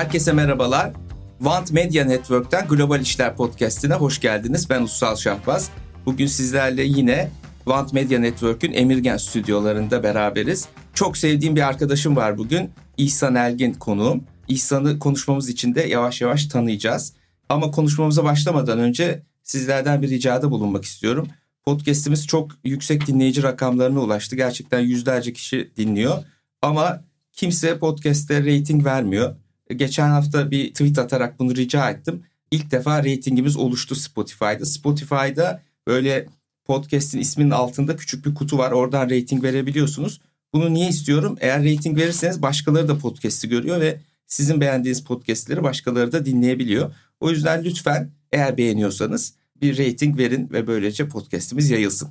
Herkese 0.00 0.32
merhabalar. 0.32 0.92
Want 1.38 1.72
Media 1.72 2.04
Network'ten 2.04 2.68
Global 2.68 3.00
İşler 3.00 3.36
Podcast'ine 3.36 3.94
hoş 3.94 4.20
geldiniz. 4.20 4.70
Ben 4.70 4.82
Ussal 4.82 5.16
Şahbaz. 5.16 5.70
Bugün 6.06 6.26
sizlerle 6.26 6.82
yine 6.82 7.30
Want 7.64 7.92
Media 7.92 8.18
Network'ün 8.18 8.72
Emirgen 8.72 9.16
stüdyolarında 9.16 10.02
beraberiz. 10.02 10.68
Çok 10.94 11.16
sevdiğim 11.16 11.56
bir 11.56 11.68
arkadaşım 11.68 12.16
var 12.16 12.38
bugün. 12.38 12.70
İhsan 12.96 13.34
Elgin 13.34 13.72
konuğum. 13.72 14.24
İhsan'ı 14.48 14.98
konuşmamız 14.98 15.48
için 15.48 15.74
de 15.74 15.80
yavaş 15.80 16.20
yavaş 16.20 16.46
tanıyacağız. 16.46 17.12
Ama 17.48 17.70
konuşmamıza 17.70 18.24
başlamadan 18.24 18.78
önce 18.78 19.22
sizlerden 19.42 20.02
bir 20.02 20.10
ricada 20.10 20.50
bulunmak 20.50 20.84
istiyorum. 20.84 21.28
Podcast'imiz 21.64 22.26
çok 22.26 22.50
yüksek 22.64 23.06
dinleyici 23.06 23.42
rakamlarına 23.42 24.00
ulaştı. 24.00 24.36
Gerçekten 24.36 24.80
yüzlerce 24.80 25.32
kişi 25.32 25.72
dinliyor. 25.76 26.24
Ama 26.62 27.04
kimse 27.32 27.78
podcast'te 27.78 28.40
rating 28.40 28.84
vermiyor. 28.84 29.36
Geçen 29.76 30.08
hafta 30.08 30.50
bir 30.50 30.68
tweet 30.70 30.98
atarak 30.98 31.38
bunu 31.38 31.56
rica 31.56 31.90
ettim. 31.90 32.22
İlk 32.50 32.70
defa 32.70 32.98
ratingimiz 32.98 33.56
oluştu 33.56 33.94
Spotify'da. 33.94 34.64
Spotify'da 34.64 35.62
böyle 35.86 36.26
podcast'in 36.64 37.18
isminin 37.18 37.50
altında 37.50 37.96
küçük 37.96 38.26
bir 38.26 38.34
kutu 38.34 38.58
var. 38.58 38.70
Oradan 38.72 39.10
rating 39.10 39.44
verebiliyorsunuz. 39.44 40.20
Bunu 40.54 40.74
niye 40.74 40.88
istiyorum? 40.88 41.36
Eğer 41.40 41.64
rating 41.64 41.98
verirseniz 41.98 42.42
başkaları 42.42 42.88
da 42.88 42.98
podcast'i 42.98 43.48
görüyor 43.48 43.80
ve 43.80 44.00
sizin 44.26 44.60
beğendiğiniz 44.60 45.04
podcast'leri 45.04 45.62
başkaları 45.62 46.12
da 46.12 46.26
dinleyebiliyor. 46.26 46.94
O 47.20 47.30
yüzden 47.30 47.64
lütfen 47.64 48.10
eğer 48.32 48.56
beğeniyorsanız 48.56 49.34
bir 49.60 49.78
rating 49.78 50.18
verin 50.18 50.50
ve 50.52 50.66
böylece 50.66 51.08
podcast'imiz 51.08 51.70
yayılsın. 51.70 52.08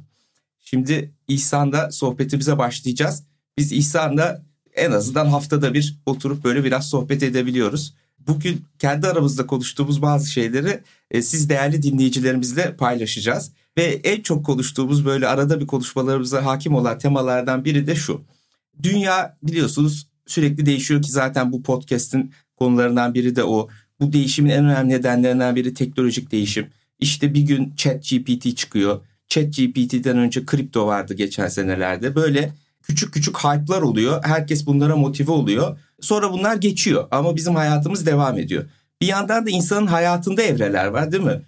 Şimdi 0.60 1.12
İhsan'da 1.28 1.92
sohbetimize 1.92 2.58
başlayacağız. 2.58 3.24
Biz 3.58 3.72
İhsan'la 3.72 4.49
en 4.80 4.92
azından 4.92 5.26
haftada 5.26 5.74
bir 5.74 5.98
oturup 6.06 6.44
böyle 6.44 6.64
biraz 6.64 6.90
sohbet 6.90 7.24
edebiliyoruz. 7.24 7.94
Bugün 8.28 8.66
kendi 8.80 9.08
aramızda 9.08 9.48
konuştuğumuz 9.48 10.02
bazı 10.02 10.32
şeyleri 10.32 10.80
e, 11.12 11.22
siz 11.22 11.50
değerli 11.50 11.84
dinleyicilerimizle 11.84 12.76
paylaşacağız. 12.76 13.52
Ve 13.78 14.02
en 14.04 14.22
çok 14.22 14.46
konuştuğumuz 14.46 15.06
böyle 15.06 15.28
arada 15.28 15.60
bir 15.60 15.68
konuşmalarımıza 15.68 16.46
hakim 16.46 16.76
olan 16.76 16.98
temalardan 16.98 17.66
biri 17.66 17.88
de 17.88 17.96
şu. 17.96 18.22
Dünya 18.84 19.38
biliyorsunuz 19.44 20.08
sürekli 20.28 20.66
değişiyor 20.66 21.02
ki 21.02 21.12
zaten 21.12 21.52
bu 21.52 21.64
podcast'in 21.64 22.34
konularından 22.56 23.14
biri 23.14 23.36
de 23.36 23.44
o. 23.44 23.70
Bu 24.00 24.14
değişimin 24.14 24.50
en 24.50 24.66
önemli 24.66 24.90
nedenlerinden 24.90 25.56
biri 25.56 25.74
teknolojik 25.74 26.32
değişim. 26.32 26.68
İşte 27.00 27.34
bir 27.34 27.42
gün 27.42 27.74
Chat 27.76 28.10
GPT 28.10 28.58
çıkıyor. 28.58 29.02
Chat 29.28 29.46
GPT'den 29.58 30.18
önce 30.18 30.46
kripto 30.46 30.88
vardı 30.88 31.14
geçen 31.14 31.48
senelerde. 31.48 32.16
Böyle 32.16 32.54
küçük 32.90 33.14
küçük 33.14 33.38
hype'lar 33.38 33.82
oluyor. 33.82 34.24
Herkes 34.24 34.66
bunlara 34.66 34.96
motive 34.96 35.32
oluyor. 35.32 35.78
Sonra 36.02 36.32
bunlar 36.32 36.56
geçiyor 36.56 37.08
ama 37.12 37.36
bizim 37.36 37.56
hayatımız 37.56 38.06
devam 38.06 38.38
ediyor. 38.38 38.66
Bir 39.02 39.08
yandan 39.08 39.46
da 39.46 39.50
insanın 39.50 39.88
hayatında 39.88 40.42
evreler 40.42 40.86
var 40.86 41.12
değil 41.12 41.24
mi? 41.24 41.42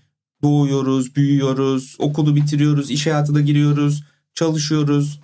Doğuyoruz, 0.44 1.16
büyüyoruz, 1.16 1.96
okulu 2.00 2.36
bitiriyoruz, 2.36 2.92
iş 2.92 3.08
hayatına 3.08 3.42
giriyoruz, 3.42 4.04
çalışıyoruz. 4.36 5.20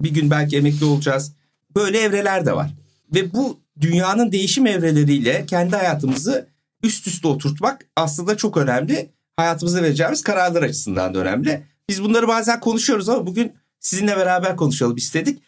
Bir 0.00 0.10
gün 0.10 0.30
belki 0.30 0.56
emekli 0.56 0.84
olacağız. 0.84 1.32
Böyle 1.76 1.98
evreler 1.98 2.46
de 2.46 2.56
var. 2.56 2.70
Ve 3.14 3.32
bu 3.32 3.60
dünyanın 3.80 4.32
değişim 4.32 4.66
evreleriyle 4.66 5.46
kendi 5.46 5.76
hayatımızı 5.76 6.48
üst 6.82 7.06
üste 7.06 7.28
oturtmak 7.28 7.86
aslında 7.96 8.36
çok 8.36 8.56
önemli. 8.56 9.10
Hayatımızda 9.36 9.82
vereceğimiz 9.82 10.22
kararlar 10.22 10.62
açısından 10.62 11.14
da 11.14 11.18
önemli. 11.18 11.62
Biz 11.88 12.02
bunları 12.02 12.28
bazen 12.28 12.60
konuşuyoruz 12.60 13.08
ama 13.08 13.26
bugün 13.26 13.52
sizinle 13.80 14.16
beraber 14.16 14.56
konuşalım 14.56 14.96
istedik. 14.96 15.42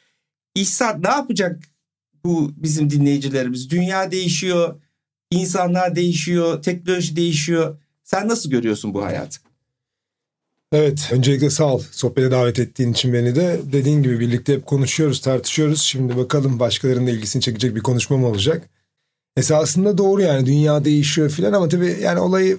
İhsan 0.54 1.03
ne 1.03 1.09
yapacak 1.09 1.62
bu 2.25 2.53
bizim 2.56 2.91
dinleyicilerimiz? 2.91 3.70
Dünya 3.70 4.10
değişiyor, 4.10 4.81
insanlar 5.31 5.97
değişiyor, 5.97 6.62
teknoloji 6.62 7.16
değişiyor. 7.16 7.78
Sen 8.04 8.28
nasıl 8.28 8.50
görüyorsun 8.50 8.94
bu 8.94 9.04
hayatı? 9.04 9.41
Evet, 10.72 11.09
öncelikle 11.12 11.50
sağ 11.50 11.75
ol 11.75 11.82
sohbete 11.91 12.31
davet 12.31 12.59
ettiğin 12.59 12.92
için 12.92 13.12
beni 13.12 13.37
de. 13.37 13.60
Dediğin 13.72 14.03
gibi 14.03 14.20
birlikte 14.20 14.54
hep 14.54 14.66
konuşuyoruz, 14.66 15.20
tartışıyoruz. 15.20 15.82
Şimdi 15.82 16.16
bakalım 16.16 16.59
başkalarının 16.59 17.06
da 17.06 17.10
ilgisini 17.10 17.42
çekecek 17.42 17.75
bir 17.76 17.81
konuşma 17.81 18.16
mı 18.16 18.26
olacak? 18.26 18.69
Esasında 19.36 19.98
doğru 19.98 20.22
yani 20.22 20.47
dünya 20.47 20.84
değişiyor 20.84 21.31
filan 21.31 21.53
ama 21.53 21.69
tabii 21.69 21.97
yani 22.03 22.21
olayı 22.21 22.59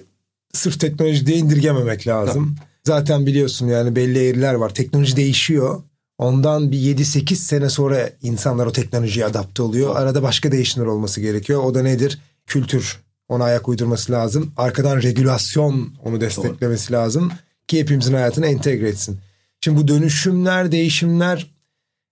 sırf 0.52 0.80
teknoloji 0.80 1.26
diye 1.26 1.36
indirgememek 1.36 2.06
lazım. 2.06 2.56
Tabii. 2.58 2.66
Zaten 2.84 3.26
biliyorsun 3.26 3.68
yani 3.68 3.96
belli 3.96 4.28
eğriler 4.28 4.54
var. 4.54 4.74
Teknoloji 4.74 5.16
değişiyor. 5.16 5.82
Ondan 6.18 6.72
bir 6.72 6.78
7-8 6.78 7.34
sene 7.34 7.70
sonra 7.70 8.10
insanlar 8.22 8.66
o 8.66 8.72
teknolojiye 8.72 9.26
adapte 9.26 9.62
oluyor. 9.62 9.96
Arada 9.96 10.22
başka 10.22 10.52
değişimler 10.52 10.86
olması 10.86 11.20
gerekiyor. 11.20 11.64
O 11.64 11.74
da 11.74 11.82
nedir? 11.82 12.18
Kültür. 12.46 12.98
Ona 13.28 13.44
ayak 13.44 13.68
uydurması 13.68 14.12
lazım. 14.12 14.52
Arkadan 14.56 15.02
regülasyon 15.02 15.94
onu 16.04 16.20
desteklemesi 16.20 16.88
Doğru. 16.92 16.98
lazım. 16.98 17.32
Ki 17.68 17.80
hepimizin 17.80 18.14
hayatına 18.14 18.46
entegre 18.46 18.88
etsin. 18.88 19.18
Şimdi 19.60 19.80
bu 19.80 19.88
dönüşümler, 19.88 20.72
değişimler 20.72 21.50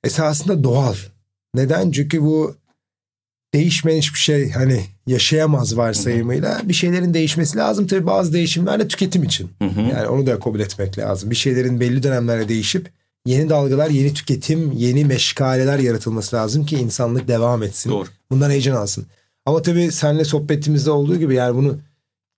esasında 0.05 0.65
doğal. 0.65 0.95
Neden? 1.55 1.91
Çünkü 1.91 2.23
bu 2.23 2.57
değişmeyen 3.55 3.99
hiçbir 3.99 4.19
şey 4.19 4.51
hani 4.51 4.85
yaşayamaz 5.07 5.77
varsayımıyla 5.77 6.61
bir 6.65 6.75
şeylerin 6.75 7.15
değişmesi 7.15 7.59
lazım. 7.59 7.87
Tabii 7.87 8.07
bazı 8.07 8.33
değişimler 8.33 8.81
de 8.81 8.89
tüketim 8.89 9.23
için. 9.23 9.51
Hı 9.59 9.69
hı. 9.69 9.81
Yani 9.81 10.07
onu 10.07 10.27
da 10.27 10.39
kabul 10.39 10.61
etmek 10.61 10.99
lazım. 10.99 11.31
Bir 11.31 11.37
şeylerin 11.37 11.81
belli 11.81 12.03
dönemlerde 12.03 12.49
değişip 12.49 12.91
yeni 13.27 13.49
dalgalar, 13.49 13.91
yeni 13.91 14.15
tüketim, 14.15 14.73
yeni 14.73 15.05
meşgaleler 15.05 15.79
yaratılması 15.79 16.37
lazım 16.37 16.67
ki 16.67 16.77
insanlık 16.77 17.29
devam 17.29 17.63
etsin. 17.63 17.91
Doğru. 17.91 18.09
Bundan 18.31 18.51
heyecan 18.51 18.77
alsın. 18.77 19.07
Ama 19.47 19.63
tabii 19.63 19.93
seninle 19.93 20.25
sohbetimizde 20.25 20.91
olduğu 20.91 21.17
gibi 21.17 21.35
yani 21.35 21.57
bunu 21.57 21.79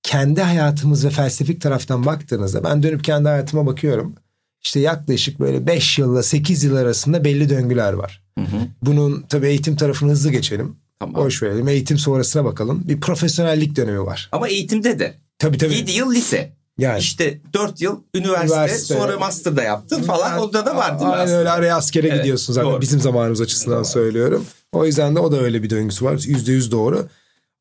kendi 0.02 0.42
hayatımız 0.42 1.04
ve 1.04 1.10
felsefik 1.10 1.60
taraftan 1.60 2.06
baktığınızda 2.06 2.64
ben 2.64 2.82
dönüp 2.82 3.04
kendi 3.04 3.28
hayatıma 3.28 3.66
bakıyorum. 3.66 4.14
İşte 4.62 4.80
yaklaşık 4.80 5.40
böyle 5.40 5.66
5 5.66 5.98
yılla 5.98 6.22
8 6.22 6.64
yıl 6.64 6.76
arasında 6.76 7.24
belli 7.24 7.48
döngüler 7.48 7.92
var. 7.92 8.22
Hı 8.38 8.44
hı. 8.44 8.56
Bunun 8.82 9.24
tabii 9.28 9.46
eğitim 9.46 9.76
tarafını 9.76 10.10
hızlı 10.10 10.30
geçelim. 10.30 10.76
Tamam. 11.00 11.24
Boş 11.24 11.42
verelim. 11.42 11.68
Eğitim 11.68 11.98
sonrasına 11.98 12.44
bakalım. 12.44 12.82
Bir 12.88 13.00
profesyonellik 13.00 13.76
dönemi 13.76 14.00
var. 14.06 14.28
Ama 14.32 14.48
eğitimde 14.48 14.98
de. 14.98 15.14
Tabii 15.38 15.58
tabii. 15.58 15.74
7 15.74 15.90
yıl 15.92 16.14
lise. 16.14 16.52
Yani. 16.78 16.98
İşte 16.98 17.40
4 17.52 17.80
yıl 17.80 18.00
üniversite, 18.14 18.54
üniversite. 18.56 18.94
sonra 18.94 19.18
master 19.18 19.56
da 19.56 19.62
yaptın 19.62 20.02
falan. 20.02 20.30
Yani, 20.30 20.40
Onda 20.40 20.66
da 20.66 20.76
var 20.76 20.98
değil 20.98 21.10
mi 21.10 21.16
Aynen 21.16 21.34
öyle 21.34 21.50
araya 21.50 21.76
askere 21.76 22.08
evet, 22.08 22.18
gidiyorsun 22.18 22.52
zaten. 22.52 22.70
Doğru. 22.70 22.80
Bizim 22.80 23.00
zamanımız 23.00 23.40
açısından 23.40 23.78
doğru. 23.78 23.84
söylüyorum. 23.84 24.46
O 24.72 24.86
yüzden 24.86 25.16
de 25.16 25.20
o 25.20 25.32
da 25.32 25.40
öyle 25.40 25.62
bir 25.62 25.70
döngüsü 25.70 26.04
var. 26.04 26.22
Yüzde 26.26 26.52
yüz 26.52 26.72
doğru. 26.72 27.08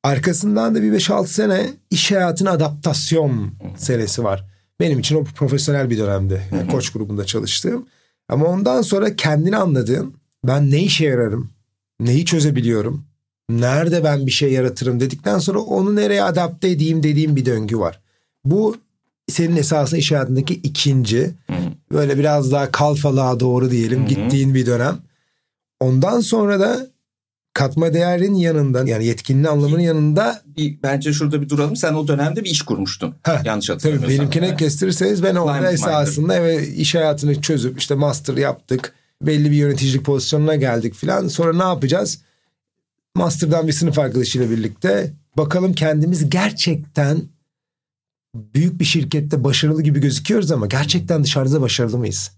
Arkasından 0.03 0.75
da 0.75 0.81
bir 0.81 0.93
5-6 0.93 1.27
sene 1.27 1.69
iş 1.89 2.11
hayatına 2.11 2.51
adaptasyon 2.51 3.51
senesi 3.77 4.23
var. 4.23 4.45
Benim 4.79 4.99
için 4.99 5.15
o 5.15 5.23
profesyonel 5.23 5.89
bir 5.89 5.97
dönemdi. 5.97 6.41
Yani 6.51 6.71
koç 6.71 6.89
grubunda 6.89 7.25
çalıştığım. 7.25 7.85
Ama 8.29 8.45
ondan 8.45 8.81
sonra 8.81 9.15
kendini 9.15 9.57
anladığın 9.57 10.15
ben 10.43 10.71
ne 10.71 10.83
işe 10.83 11.05
yararım, 11.05 11.51
neyi 11.99 12.25
çözebiliyorum, 12.25 13.05
nerede 13.49 14.03
ben 14.03 14.25
bir 14.25 14.31
şey 14.31 14.51
yaratırım 14.51 14.99
dedikten 14.99 15.39
sonra 15.39 15.59
onu 15.59 15.95
nereye 15.95 16.23
adapte 16.23 16.69
edeyim 16.69 17.03
dediğim 17.03 17.35
bir 17.35 17.45
döngü 17.45 17.77
var. 17.77 18.01
Bu 18.45 18.77
senin 19.27 19.55
esasında 19.55 19.99
iş 19.99 20.11
hayatındaki 20.11 20.53
ikinci 20.53 21.31
böyle 21.91 22.17
biraz 22.17 22.51
daha 22.51 22.71
kalfalığa 22.71 23.39
doğru 23.39 23.71
diyelim 23.71 23.99
Hı-hı. 23.99 24.07
gittiğin 24.07 24.53
bir 24.53 24.65
dönem. 24.65 24.97
Ondan 25.79 26.19
sonra 26.19 26.59
da 26.59 26.87
katma 27.53 27.93
değerin 27.93 28.33
yanında 28.35 28.83
yani 28.87 29.05
yetkinliğin 29.05 29.45
anlamının 29.45 29.81
yanında 29.81 30.41
bir, 30.57 30.77
bence 30.83 31.13
şurada 31.13 31.41
bir 31.41 31.49
duralım. 31.49 31.75
Sen 31.75 31.93
o 31.93 32.07
dönemde 32.07 32.43
bir 32.43 32.49
iş 32.49 32.61
kurmuştun. 32.61 33.15
Heh, 33.23 33.45
Yanlış 33.45 33.69
hatırlamıyorsam. 33.69 34.09
Tabii 34.09 34.19
benimkine 34.19 34.47
yani. 34.47 34.57
kestirirseniz 34.57 35.23
ben 35.23 35.35
orada 35.35 35.71
esasında 35.71 36.35
evet, 36.35 36.67
iş 36.77 36.95
hayatını 36.95 37.41
çözüp 37.41 37.79
işte 37.79 37.95
master 37.95 38.37
yaptık. 38.37 38.93
Belli 39.21 39.51
bir 39.51 39.55
yöneticilik 39.55 40.05
pozisyonuna 40.05 40.55
geldik 40.55 40.93
filan. 40.93 41.27
Sonra 41.27 41.53
ne 41.57 41.63
yapacağız? 41.63 42.21
Master'dan 43.15 43.67
bir 43.67 43.73
sınıf 43.73 43.99
arkadaşıyla 43.99 44.49
birlikte 44.49 45.13
bakalım 45.37 45.73
kendimiz 45.73 46.29
gerçekten 46.29 47.21
büyük 48.53 48.79
bir 48.79 48.85
şirkette 48.85 49.43
başarılı 49.43 49.83
gibi 49.83 50.01
gözüküyoruz 50.01 50.51
ama 50.51 50.67
gerçekten 50.67 51.23
dışarıda 51.23 51.61
başarılı 51.61 51.97
mıyız? 51.97 52.31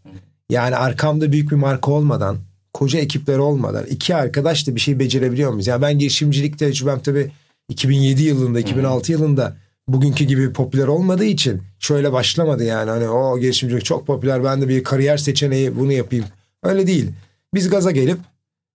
Yani 0.50 0.76
arkamda 0.76 1.32
büyük 1.32 1.52
bir 1.52 1.56
marka 1.56 1.92
olmadan, 1.92 2.38
koca 2.74 3.00
ekipler 3.00 3.38
olmadan 3.38 3.86
iki 3.86 4.16
arkadaş 4.16 4.68
da 4.68 4.76
bir 4.76 4.80
şey 4.80 5.00
becerebiliyor 5.00 5.52
muyuz? 5.52 5.68
Yani 5.68 5.82
ben 5.82 6.00
girişimcilik 6.00 6.60
tecrübem 6.60 7.00
tabii 7.00 7.32
2007 7.70 8.24
yılında, 8.24 8.60
2006 8.60 9.12
yılında 9.12 9.58
bugünkü 9.88 10.24
gibi 10.24 10.54
popüler 10.54 10.88
olmadığı 10.88 11.26
için 11.26 11.62
şöyle 11.80 12.14
başlamadı 12.14 12.64
yani. 12.64 12.90
Hani 12.90 13.10
o 13.10 13.40
girişimcilik 13.40 13.86
çok 13.86 14.08
popüler 14.08 14.44
ben 14.44 14.62
de 14.62 14.68
bir 14.68 14.84
kariyer 14.84 15.18
seçeneği 15.18 15.76
bunu 15.76 15.92
yapayım. 15.92 16.26
Öyle 16.64 16.88
değil. 16.88 17.10
Biz 17.54 17.70
gaza 17.70 17.92
gelip 17.92 18.20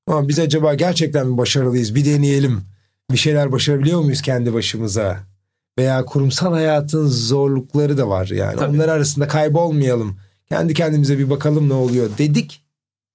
ama 0.06 0.28
biz 0.28 0.38
acaba 0.38 0.74
gerçekten 0.74 1.26
mi 1.26 1.38
başarılıyız? 1.38 1.94
Bir 1.94 2.04
deneyelim. 2.04 2.60
Bir 3.12 3.16
şeyler 3.16 3.52
başarabiliyor 3.52 4.00
muyuz 4.00 4.22
kendi 4.22 4.54
başımıza? 4.54 5.31
Veya 5.78 6.04
kurumsal 6.04 6.52
hayatın 6.52 7.06
zorlukları 7.06 7.98
da 7.98 8.08
var 8.08 8.26
yani. 8.26 8.56
Tabii. 8.56 8.76
Onlar 8.76 8.88
arasında 8.88 9.28
kaybolmayalım. 9.28 10.16
Kendi 10.48 10.74
kendimize 10.74 11.18
bir 11.18 11.30
bakalım 11.30 11.68
ne 11.68 11.74
oluyor 11.74 12.10
dedik. 12.18 12.62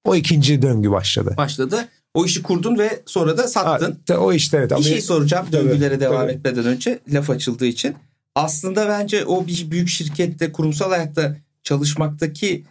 O 0.05 0.15
ikinci 0.15 0.61
döngü 0.61 0.91
başladı. 0.91 1.33
Başladı. 1.37 1.87
O 2.13 2.25
işi 2.25 2.43
kurdun 2.43 2.77
ve 2.77 3.03
sonra 3.05 3.37
da 3.37 3.47
sattın. 3.47 3.99
Ha, 4.07 4.17
o 4.17 4.33
işte 4.33 4.57
evet. 4.57 4.71
Bir 4.77 4.83
şey 4.83 5.01
soracağım 5.01 5.47
döngülere 5.51 5.89
Tabii, 5.89 5.99
devam 5.99 6.21
tabii. 6.21 6.31
etmeden 6.31 6.65
önce 6.65 6.99
laf 7.11 7.29
açıldığı 7.29 7.65
için. 7.65 7.95
Aslında 8.35 8.87
bence 8.87 9.25
o 9.25 9.47
bir 9.47 9.71
büyük 9.71 9.89
şirkette 9.89 10.51
kurumsal 10.51 10.89
hayatta 10.89 11.37
çalışmaktaki 11.63 12.65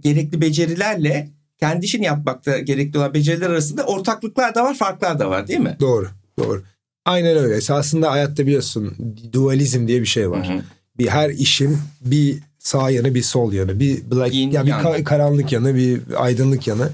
gerekli 0.00 0.40
becerilerle 0.40 1.28
kendi 1.60 1.84
işini 1.84 2.04
yapmakta 2.04 2.58
gerekli 2.58 2.98
olan 2.98 3.14
beceriler 3.14 3.50
arasında 3.50 3.84
ortaklıklar 3.84 4.54
da 4.54 4.64
var, 4.64 4.74
farklar 4.74 5.18
da 5.18 5.30
var 5.30 5.48
değil 5.48 5.60
mi? 5.60 5.76
Doğru, 5.80 6.08
doğru. 6.38 6.62
Aynen 7.08 7.36
öyle. 7.36 7.54
Esasında 7.56 8.10
hayatta 8.12 8.46
biliyorsun 8.46 8.94
dualizm 9.32 9.88
diye 9.88 10.00
bir 10.00 10.06
şey 10.06 10.30
var. 10.30 10.48
Hı 10.48 10.52
hı. 10.52 10.62
Bir 10.98 11.06
her 11.08 11.30
işin 11.30 11.78
bir 12.00 12.38
sağ 12.58 12.90
yanı 12.90 13.14
bir 13.14 13.22
sol 13.22 13.52
yanı. 13.52 13.80
Bir 13.80 14.10
black, 14.10 14.34
Yin, 14.34 14.50
yani 14.50 14.66
bir 14.66 14.70
yang. 14.70 14.84
ka- 14.84 15.04
karanlık 15.04 15.52
yanı 15.52 15.74
bir 15.74 16.00
aydınlık 16.16 16.66
yanı. 16.66 16.90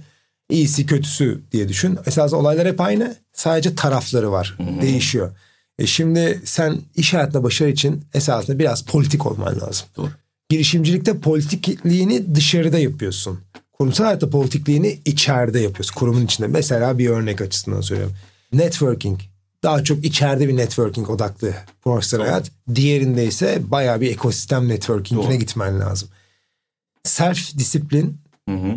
İyisi 0.51 0.87
kötüsü 0.87 1.41
diye 1.53 1.69
düşün. 1.69 1.99
Esas 2.07 2.33
olaylar 2.33 2.67
hep 2.69 2.81
aynı. 2.81 3.17
Sadece 3.33 3.75
tarafları 3.75 4.33
var. 4.33 4.57
Değişiyor. 4.83 5.31
E 5.79 5.87
şimdi 5.87 6.41
sen 6.45 6.77
iş 6.97 7.15
hayatında 7.15 7.43
başarı 7.43 7.71
için 7.71 8.05
esasında 8.15 8.59
biraz 8.59 8.85
politik 8.85 9.27
olman 9.27 9.61
lazım. 9.61 9.87
Doğru. 9.97 10.09
Girişimcilikte 10.49 11.19
politikliğini 11.19 12.35
dışarıda 12.35 12.79
yapıyorsun. 12.79 13.41
Kurumsal 13.73 14.05
hayatta 14.05 14.31
politikliğini 14.31 14.99
içeride 15.05 15.61
yapıyorsun. 15.61 15.95
Kurumun 15.95 16.25
içinde. 16.25 16.47
Mesela 16.49 16.99
bir 16.99 17.09
örnek 17.09 17.41
açısından 17.41 17.81
söylüyorum. 17.81 18.15
Networking. 18.53 19.21
Daha 19.65 19.85
çok 19.85 20.05
içeride 20.05 20.49
bir 20.49 20.57
networking 20.57 21.11
odaklı 21.11 21.55
profesyonel 21.85 22.27
hayat. 22.27 22.51
Diğerinde 22.75 23.27
ise 23.27 23.59
bayağı 23.71 24.01
bir 24.01 24.11
ekosistem 24.11 24.69
networking'ine 24.69 25.27
Doğru. 25.31 25.35
gitmen 25.35 25.81
lazım. 25.81 26.09
Self 27.05 27.59
disiplin 27.59 28.19
Hı 28.49 28.55
hı. 28.55 28.75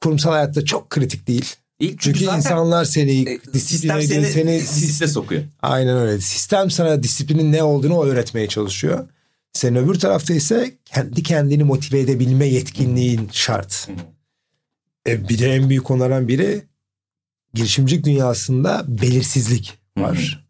kurumsal 0.00 0.30
hayatta 0.30 0.64
çok 0.64 0.90
kritik 0.90 1.26
değil. 1.28 1.54
İlk 1.80 2.00
Çünkü 2.00 2.24
zaten, 2.24 2.38
insanlar 2.38 2.84
seni 2.84 3.20
e, 3.20 3.40
disipline 3.54 4.02
seni, 4.02 4.26
seni, 4.26 4.60
disipline 4.60 5.08
sokuyor. 5.08 5.42
Aynen 5.62 5.96
öyle. 5.96 6.20
Sistem 6.20 6.70
sana 6.70 7.02
disiplinin 7.02 7.52
ne 7.52 7.62
olduğunu 7.62 8.04
öğretmeye 8.04 8.48
çalışıyor. 8.48 9.08
Sen 9.52 9.76
öbür 9.76 9.94
tarafta 9.94 10.34
ise 10.34 10.74
kendi 10.84 11.22
kendini 11.22 11.64
motive 11.64 12.00
edebilme 12.00 12.46
yetkinliğin 12.46 13.28
şart. 13.32 13.88
E, 15.06 15.28
bir 15.28 15.38
de 15.38 15.54
en 15.54 15.68
büyük 15.68 15.84
konulardan 15.84 16.28
biri 16.28 16.62
girişimcilik 17.54 18.04
dünyasında 18.04 18.84
belirsizlik 18.88 19.79
var. 20.02 20.46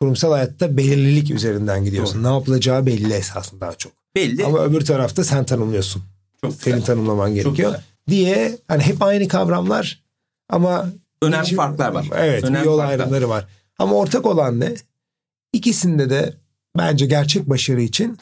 Kurumsal 0.00 0.32
hayatta 0.32 0.76
belirlilik 0.76 1.30
üzerinden 1.30 1.84
gidiyorsun. 1.84 2.22
Ne 2.22 2.26
yapılacağı 2.26 2.86
belli 2.86 3.12
esasında 3.12 3.60
daha 3.60 3.72
çok. 3.74 3.92
Belli. 4.14 4.44
Ama 4.44 4.58
öbür 4.64 4.80
tarafta 4.80 5.24
sen 5.24 5.44
tanımlıyorsun. 5.44 6.02
çok 6.40 6.52
Senin 6.54 6.74
güzel. 6.76 6.86
tanımlaman 6.86 7.34
gerekiyor. 7.34 7.56
güzel. 7.70 7.82
Diye 8.08 8.58
hani 8.68 8.82
hep 8.82 9.02
aynı 9.02 9.28
kavramlar 9.28 10.02
ama 10.48 10.86
Önemli 11.22 11.42
Girişim- 11.44 11.56
farklar 11.56 11.92
var. 11.92 12.06
Evet 12.16 12.44
Önemli 12.44 12.66
yol 12.66 12.78
farklar. 12.78 12.98
ayrımları 12.98 13.28
var. 13.28 13.46
Ama 13.78 13.94
ortak 13.96 14.26
olan 14.26 14.60
ne? 14.60 14.74
İkisinde 15.52 16.10
de 16.10 16.34
bence 16.78 17.06
gerçek 17.06 17.48
başarı 17.48 17.80
için 17.82 18.18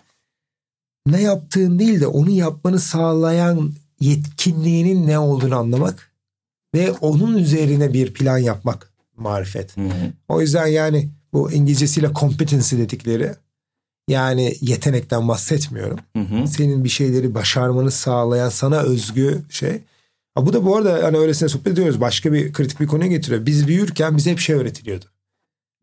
ne 1.06 1.22
yaptığın 1.22 1.78
değil 1.78 2.00
de 2.00 2.06
onu 2.06 2.30
yapmanı 2.30 2.80
sağlayan 2.80 3.72
yetkinliğinin 4.00 5.06
ne 5.06 5.18
olduğunu 5.18 5.56
anlamak 5.56 6.10
ve 6.74 6.92
onun 6.92 7.36
üzerine 7.38 7.92
bir 7.92 8.14
plan 8.14 8.38
yapmak 8.38 8.92
marifet. 9.16 9.76
Hı 9.76 9.80
hı. 9.80 10.12
O 10.28 10.40
yüzden 10.40 10.66
yani 10.66 11.10
bu 11.32 11.52
İngilizcesiyle 11.52 12.10
competency 12.14 12.76
dedikleri 12.76 13.34
yani 14.08 14.54
yetenekten 14.60 15.28
bahsetmiyorum. 15.28 15.98
Hı 16.16 16.22
hı. 16.22 16.46
Senin 16.48 16.84
bir 16.84 16.88
şeyleri 16.88 17.34
başarmanı 17.34 17.90
sağlayan 17.90 18.48
sana 18.48 18.80
özgü 18.80 19.42
şey. 19.50 19.80
Ha 20.34 20.46
bu 20.46 20.52
da 20.52 20.64
bu 20.64 20.76
arada 20.76 21.02
hani 21.02 21.18
öylesine 21.18 21.48
sohbet 21.48 21.72
ediyoruz. 21.72 22.00
Başka 22.00 22.32
bir 22.32 22.52
kritik 22.52 22.80
bir 22.80 22.86
konuya 22.86 23.08
getiriyor. 23.08 23.46
Biz 23.46 23.68
büyürken 23.68 24.16
bize 24.16 24.30
hep 24.30 24.38
şey 24.38 24.56
öğretiliyordu. 24.56 25.04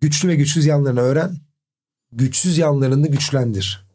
Güçlü 0.02 0.30
ve 0.30 0.36
güçsüz 0.36 0.66
yanlarını 0.66 1.00
öğren. 1.00 1.38
Güçsüz 2.12 2.58
yanlarını 2.58 3.08
güçlendir. 3.08 3.86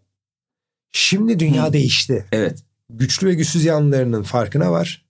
Şimdi 0.92 1.38
dünya 1.38 1.68
Hı. 1.68 1.72
değişti. 1.72 2.26
Evet. 2.32 2.62
Güçlü 2.90 3.26
ve 3.26 3.34
güçsüz 3.34 3.64
yanlarının 3.64 4.22
farkına 4.22 4.72
var. 4.72 5.06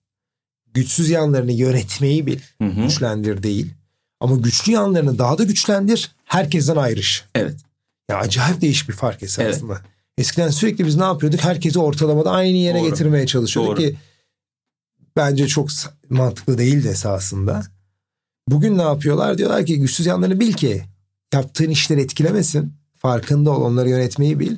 Güçsüz 0.73 1.09
yanlarını 1.09 1.51
yönetmeyi 1.51 2.25
bil. 2.25 2.39
Hı 2.61 2.67
hı. 2.67 2.81
Güçlendir 2.81 3.43
değil. 3.43 3.73
Ama 4.19 4.35
güçlü 4.35 4.71
yanlarını 4.71 5.19
daha 5.19 5.37
da 5.37 5.43
güçlendir. 5.43 6.15
Herkesten 6.25 6.75
ayrış. 6.75 7.25
Evet. 7.35 7.55
Ya 8.09 8.17
acayip 8.17 8.61
değişik 8.61 8.89
bir 8.89 8.93
fark 8.93 9.23
esasında. 9.23 9.81
Eskiden 10.17 10.49
sürekli 10.49 10.85
biz 10.85 10.95
ne 10.95 11.03
yapıyorduk? 11.03 11.43
Herkesi 11.43 11.79
ortalamada 11.79 12.31
aynı 12.31 12.57
yere 12.57 12.79
Doğru. 12.79 12.89
getirmeye 12.89 13.27
çalışıyorduk 13.27 13.77
Doğru. 13.77 13.89
ki 13.89 13.97
bence 15.17 15.47
çok 15.47 15.69
mantıklı 16.09 16.57
değildi 16.57 16.87
esasında. 16.87 17.63
Bugün 18.47 18.77
ne 18.77 18.81
yapıyorlar? 18.81 19.37
Diyorlar 19.37 19.65
ki 19.65 19.79
güçsüz 19.79 20.05
yanlarını 20.05 20.39
bil 20.39 20.53
ki 20.53 20.83
yaptığın 21.33 21.69
işleri 21.69 22.01
etkilemesin. 22.01 22.73
Farkında 22.97 23.51
ol, 23.51 23.61
onları 23.61 23.89
yönetmeyi 23.89 24.39
bil. 24.39 24.55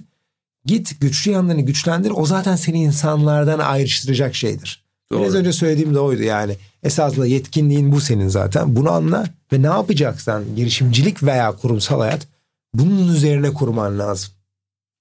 Git 0.65 1.01
güçlü 1.01 1.31
yanlarını 1.31 1.61
güçlendir. 1.61 2.11
O 2.15 2.25
zaten 2.25 2.56
seni 2.56 2.81
insanlardan 2.81 3.59
ayrıştıracak 3.59 4.35
şeydir. 4.35 4.83
Doğru. 5.11 5.21
Biraz 5.21 5.35
önce 5.35 5.53
söylediğim 5.53 5.94
de 5.94 6.00
oydu 6.00 6.23
yani. 6.23 6.56
Esasında 6.83 7.25
yetkinliğin 7.25 7.91
bu 7.91 8.01
senin 8.01 8.27
zaten. 8.27 8.75
Bunu 8.75 8.91
anla 8.91 9.25
ve 9.53 9.61
ne 9.61 9.67
yapacaksan 9.67 10.56
girişimcilik 10.56 11.23
veya 11.23 11.51
kurumsal 11.56 12.00
hayat 12.00 12.27
bunun 12.73 13.15
üzerine 13.15 13.53
kurman 13.53 14.00
lazım. 14.00 14.31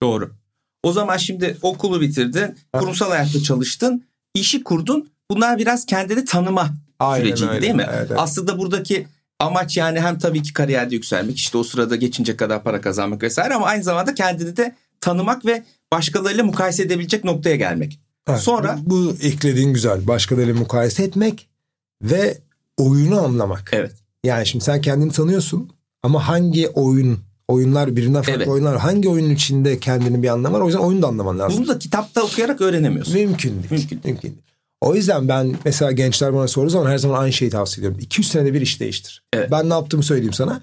Doğru. 0.02 0.30
O 0.82 0.92
zaman 0.92 1.16
şimdi 1.16 1.56
okulu 1.62 2.00
bitirdin, 2.00 2.58
kurumsal 2.72 3.10
hayatta 3.10 3.42
çalıştın, 3.42 4.04
işi 4.34 4.64
kurdun. 4.64 5.10
Bunlar 5.30 5.58
biraz 5.58 5.86
kendini 5.86 6.24
tanıma 6.24 6.70
Aynen 6.98 7.24
süreciydi 7.24 7.50
öyle. 7.50 7.62
değil 7.62 7.74
mi? 7.74 7.86
Evet, 7.88 8.06
evet. 8.08 8.20
Aslında 8.20 8.58
buradaki 8.58 9.06
amaç 9.38 9.76
yani 9.76 10.00
hem 10.00 10.18
tabii 10.18 10.42
ki 10.42 10.52
kariyerde 10.52 10.94
yükselmek, 10.94 11.36
işte 11.36 11.58
o 11.58 11.62
sırada 11.62 11.96
geçince 11.96 12.36
kadar 12.36 12.62
para 12.62 12.80
kazanmak 12.80 13.22
vesaire 13.22 13.54
ama 13.54 13.66
aynı 13.66 13.82
zamanda 13.82 14.14
kendini 14.14 14.56
de 14.56 14.76
tanımak 15.00 15.46
ve 15.46 15.64
başkalarıyla 15.92 16.44
mukayese 16.44 16.82
edebilecek 16.82 17.24
noktaya 17.24 17.56
gelmek. 17.56 18.00
Evet, 18.28 18.40
Sonra 18.40 18.78
bu, 18.82 18.90
bu 18.90 19.16
eklediğin 19.22 19.72
güzel. 19.74 20.06
Başkalarıyla 20.06 20.54
mukayese 20.54 21.02
etmek 21.02 21.48
ve 22.02 22.38
oyunu 22.76 23.20
anlamak. 23.20 23.70
evet. 23.72 23.92
Yani 24.24 24.46
şimdi 24.46 24.64
sen 24.64 24.80
kendini 24.80 25.12
tanıyorsun 25.12 25.70
ama 26.02 26.28
hangi 26.28 26.68
oyun 26.68 27.18
oyunlar 27.48 27.90
birbirinden 27.90 28.22
farklı 28.22 28.32
Evet. 28.32 28.48
oyunlar 28.48 28.78
hangi 28.78 29.08
oyunun 29.08 29.30
içinde 29.30 29.78
kendini 29.78 30.22
bir 30.22 30.28
anlam 30.28 30.52
var. 30.52 30.60
O 30.60 30.66
yüzden 30.66 30.80
oyunu 30.80 31.02
da 31.02 31.06
anlaman 31.06 31.38
lazım. 31.38 31.58
Bunu 31.58 31.68
da 31.68 31.78
kitapta 31.78 32.22
okuyarak 32.22 32.60
öğrenemiyorsun. 32.60 33.14
Mümkün 33.14 33.50
değil. 33.50 33.66
Mümkün 33.70 34.00
Mümkün 34.04 34.22
değil. 34.22 34.42
O 34.80 34.94
yüzden 34.94 35.28
ben 35.28 35.56
mesela 35.64 35.92
gençler 35.92 36.34
bana 36.34 36.48
sorduğu 36.48 36.70
zaman 36.70 36.90
her 36.90 36.98
zaman 36.98 37.20
aynı 37.20 37.32
şeyi 37.32 37.50
tavsiye 37.50 37.82
ediyorum. 37.82 38.00
200 38.04 38.28
senede 38.28 38.54
bir 38.54 38.60
iş 38.60 38.80
değiştir. 38.80 39.22
Evet. 39.32 39.50
Ben 39.50 39.68
ne 39.70 39.72
yaptığımı 39.74 40.02
söyleyeyim 40.02 40.32
sana. 40.32 40.62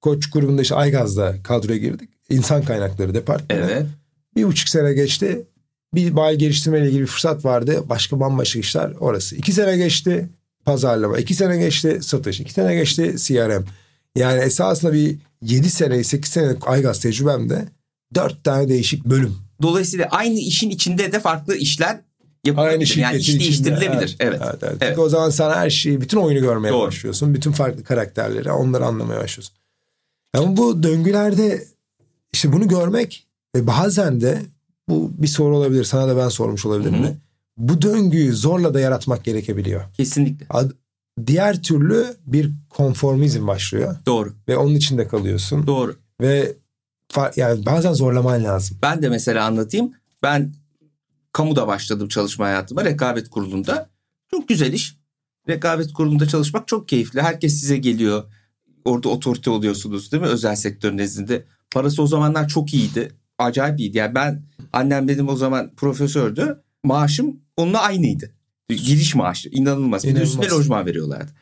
Koç 0.00 0.30
grubunda 0.30 0.62
işte 0.62 0.74
Aygaz'da 0.74 1.34
kadroya 1.42 1.78
girdik. 1.78 2.10
İnsan 2.30 2.62
kaynakları 2.62 3.14
departmanı. 3.14 3.60
Evet. 3.60 3.86
Bir 4.36 4.44
buçuk 4.44 4.68
sene 4.68 4.92
geçti. 4.92 5.46
Bir 5.94 6.16
bayi 6.16 6.38
geliştirme 6.38 6.78
ile 6.78 6.88
ilgili 6.88 7.02
bir 7.02 7.06
fırsat 7.06 7.44
vardı. 7.44 7.84
Başka 7.88 8.20
bambaşka 8.20 8.58
işler 8.58 8.92
orası. 9.00 9.36
İki 9.36 9.52
sene 9.52 9.76
geçti 9.76 10.28
pazarlama. 10.64 11.18
iki 11.18 11.34
sene 11.34 11.56
geçti 11.56 11.98
satış. 12.02 12.40
iki 12.40 12.52
sene 12.52 12.74
geçti 12.74 13.14
CRM. 13.18 13.64
Yani 14.16 14.40
esasında 14.40 14.92
bir 14.92 15.16
yedi 15.42 15.70
sene, 15.70 16.04
sekiz 16.04 16.32
senelik 16.32 16.68
Aygaz 16.68 17.00
tecrübemde 17.00 17.68
dört 18.14 18.44
tane 18.44 18.68
değişik 18.68 19.04
bölüm. 19.04 19.36
Dolayısıyla 19.62 20.08
aynı 20.10 20.38
işin 20.38 20.70
içinde 20.70 21.12
de 21.12 21.20
farklı 21.20 21.56
işler 21.56 22.00
yapılabilir. 22.44 22.72
Aynı 22.72 23.00
yani 23.00 23.16
iş 23.16 23.28
içinde. 23.28 23.40
değiştirilebilir. 23.40 24.16
Evet. 24.20 24.40
Evet, 24.42 24.58
evet. 24.62 24.62
Evet. 24.62 24.76
Çünkü 24.80 25.00
o 25.00 25.08
zaman 25.08 25.30
sen 25.30 25.50
her 25.50 25.70
şeyi, 25.70 26.00
bütün 26.00 26.18
oyunu 26.18 26.40
görmeye 26.40 26.70
Doğru. 26.70 26.86
başlıyorsun. 26.86 27.34
Bütün 27.34 27.52
farklı 27.52 27.84
karakterleri, 27.84 28.52
onları 28.52 28.86
anlamaya 28.86 29.20
başlıyorsun. 29.20 29.54
Ama 30.34 30.56
bu 30.56 30.82
döngülerde 30.82 31.64
işte 32.32 32.52
bunu 32.52 32.68
görmek 32.68 33.26
ve 33.56 33.66
bazen 33.66 34.20
de 34.20 34.42
bu 34.88 35.12
bir 35.18 35.26
soru 35.26 35.56
olabilir. 35.56 35.84
Sana 35.84 36.08
da 36.08 36.16
ben 36.16 36.28
sormuş 36.28 36.66
olabilirim 36.66 36.94
Hı 36.94 36.98
hı. 36.98 37.04
de. 37.04 37.16
Bu 37.56 37.82
döngüyü 37.82 38.32
zorla 38.36 38.74
da 38.74 38.80
yaratmak 38.80 39.24
gerekebiliyor. 39.24 39.82
Kesinlikle. 39.96 40.46
Ad- 40.50 40.72
Diğer 41.26 41.62
türlü 41.62 42.06
bir 42.26 42.50
konformizm 42.70 43.46
başlıyor 43.46 43.96
Doğru. 44.06 44.32
ve 44.48 44.56
onun 44.56 44.74
içinde 44.74 45.08
kalıyorsun 45.08 45.66
Doğru. 45.66 45.96
ve 46.20 46.52
fa- 47.12 47.40
yani 47.40 47.66
bazen 47.66 47.92
zorlaman 47.92 48.44
lazım. 48.44 48.78
Ben 48.82 49.02
de 49.02 49.08
mesela 49.08 49.44
anlatayım. 49.46 49.92
Ben 50.22 50.54
kamuda 51.32 51.66
başladım 51.66 52.08
çalışma 52.08 52.44
hayatıma 52.44 52.84
rekabet 52.84 53.30
kurulunda. 53.30 53.90
Çok 54.30 54.48
güzel 54.48 54.72
iş. 54.72 54.96
Rekabet 55.48 55.92
kurulunda 55.92 56.28
çalışmak 56.28 56.68
çok 56.68 56.88
keyifli. 56.88 57.22
Herkes 57.22 57.60
size 57.60 57.76
geliyor. 57.76 58.24
Orada 58.84 59.08
otorite 59.08 59.50
oluyorsunuz 59.50 60.12
değil 60.12 60.22
mi 60.22 60.28
özel 60.28 60.56
sektör 60.56 60.96
nezdinde. 60.96 61.44
Parası 61.70 62.02
o 62.02 62.06
zamanlar 62.06 62.48
çok 62.48 62.74
iyiydi. 62.74 63.12
Acayip 63.42 63.80
iyiydi. 63.80 63.98
Yani 63.98 64.14
ben 64.14 64.42
annem 64.72 65.08
dedim 65.08 65.28
o 65.28 65.36
zaman 65.36 65.70
profesördü. 65.76 66.62
Maaşım 66.84 67.40
onunla 67.56 67.80
aynıydı. 67.80 68.30
Giriş 68.68 69.14
maaşı 69.14 69.48
inanılmaz. 69.48 70.04
Bir 70.04 70.16
de 70.16 70.20
üstüne 70.20 70.48
lojman 70.48 70.86
veriyorlardı. 70.86 71.32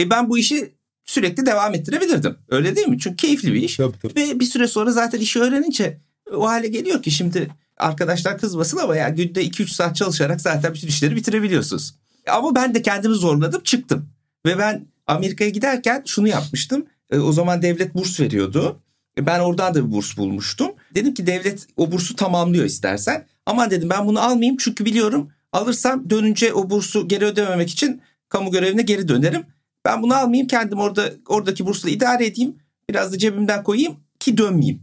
E 0.00 0.10
ben 0.10 0.28
bu 0.28 0.38
işi 0.38 0.74
sürekli 1.04 1.46
devam 1.46 1.74
ettirebilirdim. 1.74 2.36
Öyle 2.48 2.76
değil 2.76 2.88
mi? 2.88 2.98
Çünkü 2.98 3.16
keyifli 3.16 3.54
bir 3.54 3.62
iş. 3.62 3.76
Tabii, 3.76 3.98
tabii. 4.02 4.14
Ve 4.16 4.40
bir 4.40 4.44
süre 4.44 4.66
sonra 4.66 4.90
zaten 4.90 5.20
işi 5.20 5.40
öğrenince 5.40 6.00
o 6.32 6.48
hale 6.48 6.68
geliyor 6.68 7.02
ki 7.02 7.10
şimdi 7.10 7.48
arkadaşlar 7.76 8.38
kızmasın 8.38 8.78
ama 8.78 8.96
yani 8.96 9.16
günde 9.16 9.46
2-3 9.46 9.66
saat 9.66 9.96
çalışarak 9.96 10.40
zaten 10.40 10.74
bütün 10.74 10.88
işleri 10.88 11.16
bitirebiliyorsunuz. 11.16 11.94
Ama 12.30 12.54
ben 12.54 12.74
de 12.74 12.82
kendimi 12.82 13.14
zorladım 13.14 13.62
çıktım. 13.62 14.08
Ve 14.46 14.58
ben 14.58 14.86
Amerika'ya 15.06 15.50
giderken 15.50 16.02
şunu 16.06 16.28
yapmıştım. 16.28 16.86
E, 17.10 17.18
o 17.18 17.32
zaman 17.32 17.62
devlet 17.62 17.94
burs 17.94 18.20
veriyordu. 18.20 18.80
E, 19.18 19.26
ben 19.26 19.40
oradan 19.40 19.74
da 19.74 19.86
bir 19.86 19.92
burs 19.92 20.16
bulmuştum. 20.16 20.70
Dedim 20.94 21.14
ki 21.14 21.26
devlet 21.26 21.66
o 21.76 21.92
bursu 21.92 22.16
tamamlıyor 22.16 22.64
istersen. 22.64 23.26
Ama 23.46 23.70
dedim 23.70 23.90
ben 23.90 24.06
bunu 24.06 24.20
almayayım 24.20 24.56
çünkü 24.60 24.84
biliyorum 24.84 25.30
alırsam 25.52 26.10
dönünce 26.10 26.52
o 26.52 26.70
bursu 26.70 27.08
geri 27.08 27.24
ödememek 27.24 27.70
için 27.70 28.02
kamu 28.28 28.50
görevine 28.50 28.82
geri 28.82 29.08
dönerim. 29.08 29.46
Ben 29.84 30.02
bunu 30.02 30.14
almayayım 30.14 30.46
kendim 30.46 30.78
orada 30.78 31.12
oradaki 31.26 31.66
bursla 31.66 31.90
idare 31.90 32.26
edeyim. 32.26 32.56
Biraz 32.90 33.12
da 33.12 33.18
cebimden 33.18 33.62
koyayım 33.62 33.96
ki 34.20 34.38
dönmeyeyim. 34.38 34.82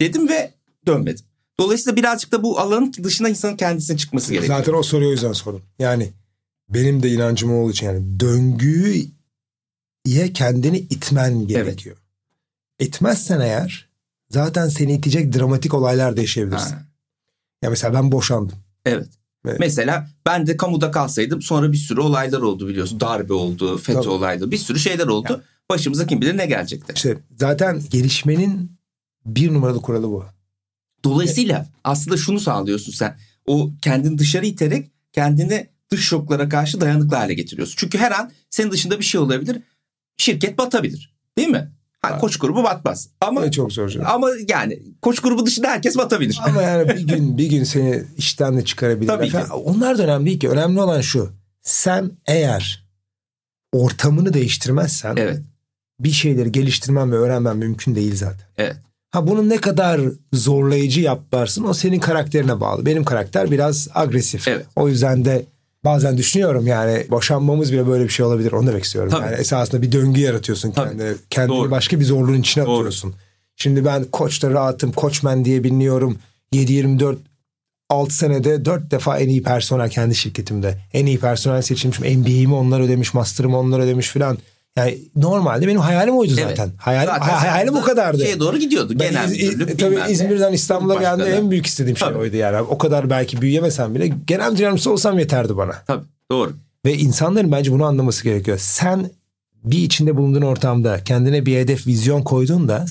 Dedim 0.00 0.28
ve 0.28 0.54
dönmedim. 0.86 1.24
Dolayısıyla 1.60 1.96
birazcık 1.96 2.32
da 2.32 2.42
bu 2.42 2.58
alanın 2.58 2.92
dışına 3.02 3.28
insanın 3.28 3.56
kendisine 3.56 3.96
çıkması 3.96 4.32
gerekiyor. 4.32 4.58
Zaten 4.58 4.72
o 4.72 4.82
soruyu 4.82 5.08
o 5.08 5.12
yüzden 5.12 5.32
sordum. 5.32 5.62
Yani 5.78 6.12
benim 6.68 7.02
de 7.02 7.10
inancım 7.10 7.52
olduğu 7.52 7.70
için 7.70 7.86
yani 7.86 8.20
döngüye 8.20 9.06
kendini 10.34 10.78
itmen 10.78 11.46
gerekiyor. 11.46 11.96
Evet. 12.80 12.88
İtmezsen 12.88 13.40
eğer 13.40 13.89
zaten 14.30 14.68
seni 14.68 14.92
itecek 14.92 15.34
dramatik 15.34 15.74
olaylar 15.74 16.16
da 16.16 16.20
yaşayabilirsin. 16.20 16.74
Ha. 16.74 16.82
Ya 17.62 17.70
mesela 17.70 17.94
ben 17.94 18.12
boşandım. 18.12 18.58
Evet. 18.86 19.08
evet. 19.46 19.60
Mesela 19.60 20.08
ben 20.26 20.46
de 20.46 20.56
kamuda 20.56 20.90
kalsaydım 20.90 21.42
sonra 21.42 21.72
bir 21.72 21.76
sürü 21.76 22.00
olaylar 22.00 22.40
oldu 22.40 22.68
biliyorsun. 22.68 23.00
Darbe 23.00 23.32
oldu, 23.32 23.78
FETÖ 23.78 24.00
Tabii. 24.00 24.08
olayları 24.08 24.50
bir 24.50 24.58
sürü 24.58 24.78
şeyler 24.78 25.06
oldu. 25.06 25.32
Ya. 25.32 25.40
Başımıza 25.70 26.06
kim 26.06 26.20
bilir 26.20 26.36
ne 26.36 26.46
gelecekti. 26.46 26.92
İşte 26.96 27.18
zaten 27.38 27.82
gelişmenin 27.90 28.72
bir 29.26 29.54
numaralı 29.54 29.82
kuralı 29.82 30.08
bu. 30.08 30.24
Dolayısıyla 31.04 31.58
evet. 31.58 31.68
aslında 31.84 32.16
şunu 32.16 32.40
sağlıyorsun 32.40 32.92
sen. 32.92 33.18
O 33.46 33.70
kendini 33.82 34.18
dışarı 34.18 34.46
iterek 34.46 34.90
kendini 35.12 35.68
dış 35.90 36.04
şoklara 36.04 36.48
karşı 36.48 36.80
dayanıklı 36.80 37.16
hale 37.16 37.34
getiriyorsun. 37.34 37.74
Çünkü 37.78 37.98
her 37.98 38.12
an 38.12 38.30
senin 38.50 38.70
dışında 38.70 38.98
bir 38.98 39.04
şey 39.04 39.20
olabilir. 39.20 39.62
Şirket 40.16 40.58
batabilir. 40.58 41.14
Değil 41.38 41.48
mi? 41.48 41.72
Ha, 42.02 42.18
koç 42.18 42.38
grubu 42.38 42.64
batmaz. 42.64 43.08
Ama 43.20 43.42
evet, 43.42 43.52
çok 43.52 43.72
zor 43.72 43.88
canım. 43.88 44.06
Ama 44.10 44.28
yani 44.48 44.82
koç 45.02 45.20
grubu 45.20 45.46
dışında 45.46 45.68
herkes 45.68 45.96
batabilir. 45.96 46.40
Ama 46.44 46.62
yani 46.62 46.88
bir 46.88 47.06
gün 47.06 47.38
bir 47.38 47.46
gün 47.46 47.64
seni 47.64 48.04
işten 48.16 48.56
de 48.56 48.64
çıkarabilir. 48.64 49.08
Tabii 49.08 49.28
ki. 49.28 49.38
Onlar 49.64 49.98
da 49.98 50.02
önemli 50.02 50.26
değil 50.26 50.40
ki. 50.40 50.48
Önemli 50.48 50.80
olan 50.80 51.00
şu. 51.00 51.30
Sen 51.62 52.10
eğer 52.26 52.86
ortamını 53.72 54.34
değiştirmezsen 54.34 55.16
evet. 55.16 55.40
bir 56.00 56.10
şeyleri 56.10 56.52
geliştirmen 56.52 57.12
ve 57.12 57.16
öğrenmen 57.16 57.56
mümkün 57.56 57.94
değil 57.94 58.16
zaten. 58.16 58.46
Evet. 58.58 58.76
Ha 59.10 59.26
bunu 59.26 59.48
ne 59.48 59.56
kadar 59.56 60.00
zorlayıcı 60.32 61.00
yaparsın 61.00 61.64
o 61.64 61.74
senin 61.74 62.00
karakterine 62.00 62.60
bağlı. 62.60 62.86
Benim 62.86 63.04
karakter 63.04 63.50
biraz 63.50 63.88
agresif. 63.94 64.48
Evet. 64.48 64.66
O 64.76 64.88
yüzden 64.88 65.24
de 65.24 65.44
bazen 65.84 66.18
düşünüyorum 66.18 66.66
yani 66.66 67.06
boşanmamız 67.10 67.72
bile 67.72 67.86
böyle 67.86 68.04
bir 68.04 68.08
şey 68.08 68.26
olabilir 68.26 68.52
onu 68.52 68.66
demek 68.66 68.84
istiyorum. 68.84 69.10
Tabii. 69.10 69.24
Yani 69.24 69.36
esasında 69.36 69.82
bir 69.82 69.92
döngü 69.92 70.20
yaratıyorsun 70.20 70.70
Tabii. 70.70 70.88
kendine. 70.88 71.12
Kendini 71.30 71.56
Doğru. 71.56 71.70
başka 71.70 72.00
bir 72.00 72.04
zorluğun 72.04 72.40
içine 72.40 72.66
Doğru. 72.66 72.76
atıyorsun. 72.76 73.14
Şimdi 73.56 73.84
ben 73.84 74.04
koçta 74.04 74.50
rahatım, 74.50 74.92
koçmen 74.92 75.44
diye 75.44 75.64
biliniyorum. 75.64 76.18
7-24 76.54 77.16
6 77.88 78.14
senede 78.14 78.64
4 78.64 78.90
defa 78.90 79.18
en 79.18 79.28
iyi 79.28 79.42
personel 79.42 79.90
kendi 79.90 80.14
şirketimde. 80.14 80.78
En 80.92 81.06
iyi 81.06 81.18
personel 81.18 81.62
seçilmişim. 81.62 82.20
MBA'mi 82.20 82.54
onlar 82.54 82.80
ödemiş, 82.80 83.14
master'ımı 83.14 83.58
onlar 83.58 83.80
ödemiş 83.80 84.08
filan. 84.08 84.38
Yani 84.76 84.98
normalde 85.16 85.66
benim 85.66 85.80
hayalim 85.80 86.16
oydu 86.16 86.34
zaten. 86.34 86.66
Evet. 86.66 86.78
Hayalim, 86.78 87.14
zaten 87.18 87.34
hayalim 87.34 87.74
bu 87.74 87.82
kadardı. 87.82 88.22
Şeye 88.22 88.40
doğru 88.40 88.56
gidiyordu. 88.56 88.92
Ben 89.00 89.10
genel 89.10 89.30
iz, 89.30 89.54
müdürlük, 89.54 89.78
tabii 89.78 89.98
İzmir'den 90.08 90.52
İstanbul'a 90.52 90.94
geldiğimde 90.94 91.36
en 91.36 91.50
büyük 91.50 91.66
istediğim 91.66 91.96
şey 91.96 92.08
tabii. 92.08 92.18
oydu 92.18 92.36
yani. 92.36 92.60
O 92.60 92.78
kadar 92.78 93.10
belki 93.10 93.42
büyüyemesem 93.42 93.94
bile 93.94 94.12
genel 94.26 94.52
müdür 94.52 94.86
olsam 94.86 95.18
yeterdi 95.18 95.56
bana. 95.56 95.72
Tabii 95.86 96.04
doğru. 96.30 96.52
Ve 96.84 96.94
insanların 96.94 97.52
bence 97.52 97.72
bunu 97.72 97.84
anlaması 97.84 98.24
gerekiyor. 98.24 98.58
Sen 98.60 99.10
bir 99.64 99.78
içinde 99.78 100.16
bulunduğun 100.16 100.42
ortamda 100.42 101.04
kendine 101.04 101.46
bir 101.46 101.56
hedef, 101.56 101.86
vizyon 101.86 102.22
koydun 102.22 102.68
da 102.68 102.86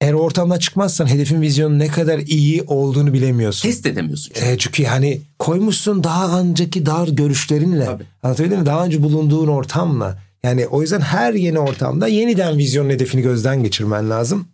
eğer 0.00 0.12
ortamdan 0.12 0.58
çıkmazsan 0.58 1.06
hedefin 1.06 1.40
vizyonun 1.40 1.78
ne 1.78 1.88
kadar 1.88 2.18
iyi 2.18 2.62
olduğunu 2.62 3.12
bilemiyorsun. 3.12 3.68
Test 3.68 3.86
edemiyorsun. 3.86 4.32
Çünkü. 4.34 4.50
E, 4.50 4.58
çünkü 4.58 4.84
hani 4.84 5.20
koymuşsun 5.38 6.04
daha 6.04 6.40
önceki 6.40 6.86
dar 6.86 7.08
görüşlerinle. 7.08 7.84
Tabii. 7.84 8.04
Anlatabildim 8.22 8.60
mi? 8.60 8.66
Daha 8.66 8.84
önce 8.84 9.02
bulunduğun 9.02 9.48
ortamla. 9.48 10.25
Yani 10.46 10.66
o 10.66 10.82
yüzden 10.82 11.00
her 11.00 11.34
yeni 11.34 11.58
ortamda 11.58 12.08
yeniden 12.08 12.58
vizyonun 12.58 12.90
hedefini 12.90 13.22
gözden 13.22 13.62
geçirmen 13.62 14.10
lazım. 14.10 14.48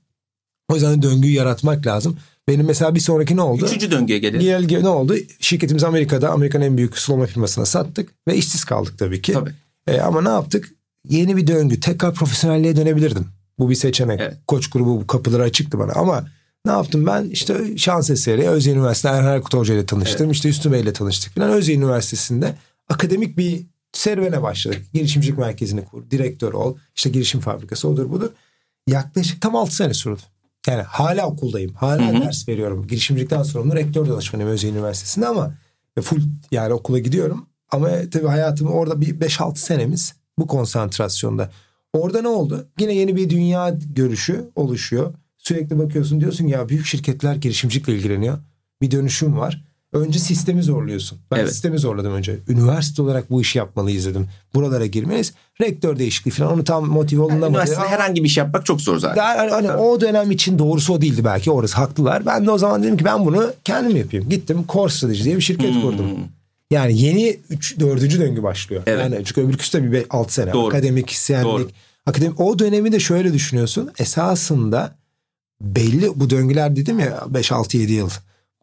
O 0.69 0.75
yüzden 0.75 1.03
döngüyü 1.03 1.35
yaratmak 1.35 1.87
lazım. 1.87 2.17
Benim 2.49 2.67
mesela 2.67 2.95
bir 2.95 3.01
sonraki 3.01 3.37
ne 3.37 3.41
oldu? 3.43 3.67
Üçüncü 3.67 3.91
döngüye 3.91 4.19
gelelim. 4.19 4.69
Gel, 4.69 4.81
ne 4.81 4.89
oldu? 4.89 5.17
Şirketimiz 5.41 5.85
Amerika'da 5.85 6.31
Amerika'nın 6.31 6.65
en 6.65 6.77
büyük 6.77 6.99
sulama 6.99 7.27
firmasına 7.27 7.67
sattık 7.67 8.11
ve 8.29 8.37
işsiz 8.37 8.65
kaldık 8.65 8.99
tabii 8.99 9.23
ki. 9.23 9.33
Tabii. 9.33 9.51
E, 9.87 10.01
ama 10.01 10.23
ne 10.23 10.29
yaptık? 10.29 10.73
Yeni 11.09 11.37
bir 11.37 11.47
döngü. 11.47 11.81
Tekrar 11.81 12.15
profesyonelliğe 12.15 12.77
dönebilirdim. 12.77 13.27
Bu 13.59 13.71
bir 13.71 13.75
seçenek. 13.75 14.21
Evet. 14.21 14.37
Koç 14.47 14.71
grubu 14.71 15.07
kapıları 15.07 15.43
açıktı 15.43 15.79
bana 15.79 15.93
ama 15.93 16.27
ne 16.67 16.73
yaptım 16.73 17.07
ben? 17.07 17.25
İşte 17.25 17.79
şans 17.79 18.11
eseri 18.11 18.49
Özyeğin 18.49 18.79
Üniversitesi'nde 18.79 19.19
Erhan 19.19 19.35
Erkut 19.35 19.55
Hoca 19.55 19.75
ile 19.75 19.87
tanıştım. 19.87 20.27
Evet. 20.27 20.35
İşte 20.35 20.49
Üstü 20.49 20.73
Bey 20.73 20.81
ile 20.81 20.93
tanıştık 20.93 21.35
falan. 21.35 21.51
Özyeğin 21.51 21.81
Üniversitesi'nde 21.81 22.55
akademik 22.89 23.39
bir 23.39 23.72
serüvene 23.93 24.43
başladık. 24.43 24.83
Girişimcilik 24.95 25.39
merkezini 25.39 25.85
kur, 25.85 26.11
direktör 26.11 26.53
ol, 26.53 26.77
işte 26.97 27.11
girişim 27.11 27.41
fabrikası 27.41 27.89
odur 27.89 28.11
budur. 28.11 28.31
Yaklaşık 28.87 29.41
tam 29.41 29.57
6 29.57 29.77
sene 29.77 29.95
sürdü. 29.95 30.21
Yani 30.67 30.83
hala 30.83 31.27
okuldayım. 31.27 31.75
Hala 31.75 32.13
Hı-hı. 32.13 32.23
ders 32.23 32.49
veriyorum. 32.49 32.87
Girişimcilikten 32.87 33.43
sorumlu 33.43 33.75
rektör 33.75 34.09
danışmanıyım 34.09 34.53
Özyeğin 34.53 34.75
Üniversitesi'nde 34.77 35.27
ama 35.27 35.55
full 36.01 36.21
yani 36.51 36.73
okula 36.73 36.99
gidiyorum. 36.99 37.47
Ama 37.71 37.89
tabii 38.13 38.27
hayatım 38.27 38.69
orada 38.69 39.01
bir 39.01 39.21
5-6 39.21 39.57
senemiz 39.57 40.15
bu 40.39 40.47
konsantrasyonda. 40.47 41.51
Orada 41.93 42.23
ne 42.23 42.29
oldu? 42.29 42.67
Yine 42.81 42.95
yeni 42.95 43.17
bir 43.17 43.31
dünya 43.31 43.79
görüşü 43.95 44.51
oluşuyor. 44.57 45.15
Sürekli 45.39 45.79
bakıyorsun 45.79 46.21
diyorsun 46.21 46.47
ya 46.47 46.69
büyük 46.69 46.87
şirketler 46.87 47.35
girişimcilikle 47.35 47.95
ilgileniyor. 47.95 48.39
Bir 48.83 48.91
dönüşüm 48.91 49.39
var. 49.39 49.65
Önce 49.93 50.19
sistemi 50.19 50.63
zorluyorsun. 50.63 51.19
Ben 51.31 51.37
evet. 51.37 51.49
sistemi 51.49 51.79
zorladım 51.79 52.13
önce. 52.13 52.39
Üniversite 52.49 53.03
olarak 53.03 53.31
bu 53.31 53.41
işi 53.41 53.59
yapmalıyız 53.59 54.07
dedim. 54.07 54.29
Buralara 54.55 54.87
girmeliyiz. 54.87 55.33
Rektör 55.61 55.99
değişikliği 55.99 56.31
falan 56.31 56.53
onu 56.53 56.65
tam 56.65 56.87
motive 56.87 57.23
olunamadı. 57.23 57.45
Yani 57.45 57.51
üniversitede 57.51 57.89
herhangi 57.89 58.25
bir 58.25 58.29
şey 58.29 58.45
yapmak 58.45 58.67
çok 58.67 58.81
zor 58.81 58.99
zaten. 58.99 59.17
Daha, 59.17 59.39
hani, 59.39 59.51
hani 59.51 59.73
o 59.73 60.01
dönem 60.01 60.31
için 60.31 60.59
doğrusu 60.59 60.93
o 60.93 61.01
değildi 61.01 61.25
belki. 61.25 61.51
Orası 61.51 61.77
haklılar. 61.77 62.27
Ben 62.27 62.47
de 62.47 62.51
o 62.51 62.59
zaman 62.59 62.83
dedim 62.83 62.97
ki 62.97 63.05
ben 63.05 63.25
bunu 63.25 63.53
kendim 63.65 63.97
yapayım. 63.97 64.29
Gittim 64.29 64.65
Core 64.69 64.93
Strategy 64.93 65.25
diye 65.25 65.37
bir 65.37 65.43
şirket 65.43 65.75
hmm. 65.75 65.83
kurdum. 65.83 66.07
Yani 66.71 66.99
yeni 66.99 67.39
3 67.51 67.81
4. 67.81 68.19
döngü 68.19 68.43
başlıyor. 68.43 68.83
Evet. 68.87 69.03
Yani 69.13 69.25
çünkü 69.25 69.41
öbürküsü 69.41 69.83
de 69.83 69.93
bir 69.93 70.07
6 70.11 70.35
sene. 70.35 70.53
Doğru. 70.53 70.67
Akademisyenlik. 70.67 71.47
Doğru. 71.47 71.69
Akademi 72.07 72.35
o 72.39 72.59
dönemi 72.59 72.93
de 72.93 73.01
şöyle 73.01 73.33
düşünüyorsun. 73.33 73.91
Esasında 73.99 74.95
belli 75.61 76.11
bu 76.15 76.31
döngüler 76.31 76.77
dedim 76.77 76.99
ya 76.99 77.25
5 77.29 77.53
6 77.53 77.77
7 77.77 77.93
yıl. 77.93 78.11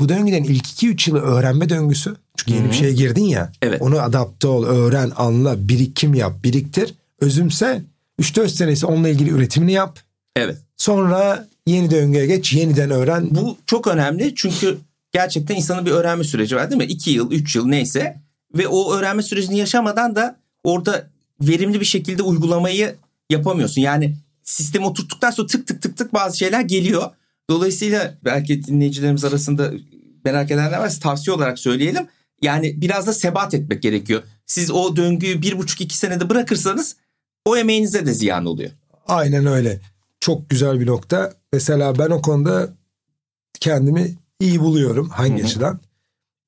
Bu 0.02 0.10
döngüden 0.10 0.44
ilk 0.44 0.66
2-3 0.66 1.10
yılı 1.10 1.20
öğrenme 1.20 1.70
döngüsü. 1.70 2.16
Çünkü 2.38 2.52
yeni 2.52 2.64
Hı-hı. 2.64 2.72
bir 2.72 2.78
şeye 2.78 2.94
girdin 2.94 3.24
ya. 3.24 3.52
Evet. 3.62 3.82
Onu 3.82 4.02
adapte 4.02 4.48
ol, 4.48 4.66
öğren, 4.66 5.12
anla, 5.16 5.68
birikim 5.68 6.14
yap, 6.14 6.44
biriktir. 6.44 6.94
Özümse 7.22 7.82
3-4 8.22 8.50
senesi 8.50 8.86
onunla 8.86 9.10
ilgili 9.10 9.30
üretimini 9.30 9.72
yap. 9.72 10.00
Evet. 10.36 10.58
Sonra 10.78 11.48
yeni 11.68 11.92
döngüye 11.92 12.26
geç, 12.26 12.54
yeniden 12.54 12.92
öğren. 12.92 13.28
Bu 13.32 13.58
çok 13.66 13.88
önemli 13.88 14.36
çünkü 14.36 14.78
gerçekten 15.12 15.56
insanın 15.56 15.86
bir 15.86 15.92
öğrenme 15.92 16.24
süreci 16.24 16.56
var 16.56 16.70
değil 16.70 16.82
mi? 16.82 16.86
2 16.86 17.12
yıl, 17.12 17.32
3 17.32 17.56
yıl 17.56 17.68
neyse. 17.68 18.18
Ve 18.58 18.68
o 18.68 18.94
öğrenme 18.94 19.24
sürecini 19.24 19.58
yaşamadan 19.58 20.16
da 20.16 20.36
orada 20.64 21.08
verimli 21.42 21.80
bir 21.80 21.86
şekilde 21.86 22.24
uygulamayı 22.24 22.96
yapamıyorsun. 23.30 23.82
Yani 23.82 24.16
sistemi 24.44 24.86
oturttuktan 24.86 25.32
sonra 25.32 25.48
tık 25.48 25.68
tık 25.68 25.82
tık 25.82 25.98
tık 25.98 26.14
bazı 26.14 26.38
şeyler 26.38 26.62
geliyor. 26.62 27.12
Dolayısıyla 27.50 28.18
belki 28.26 28.64
dinleyicilerimiz 28.64 29.26
arasında 29.26 29.72
merak 30.26 30.52
edenler 30.52 30.80
varsa 30.80 31.00
tavsiye 31.00 31.36
olarak 31.36 31.60
söyleyelim. 31.60 32.08
Yani 32.42 32.82
biraz 32.82 33.08
da 33.08 33.14
sebat 33.14 33.54
etmek 33.54 33.84
gerekiyor. 33.84 34.24
Siz 34.46 34.72
o 34.72 34.96
döngüyü 34.96 35.42
bir 35.42 35.58
buçuk 35.58 35.82
iki 35.82 35.98
senede 35.98 36.30
bırakırsanız 36.30 36.96
o 37.46 37.58
emeğinize 37.58 38.06
de 38.06 38.14
ziyan 38.14 38.46
oluyor. 38.46 38.72
Aynen 39.08 39.46
öyle. 39.46 39.82
Çok 40.20 40.50
güzel 40.50 40.80
bir 40.80 40.88
nokta. 40.88 41.34
Mesela 41.54 41.98
ben 42.00 42.10
o 42.10 42.22
konuda 42.22 42.74
kendimi 43.60 44.16
iyi 44.40 44.60
buluyorum. 44.60 45.10
Hangi 45.10 45.38
Hı-hı. 45.38 45.46
açıdan? 45.46 45.80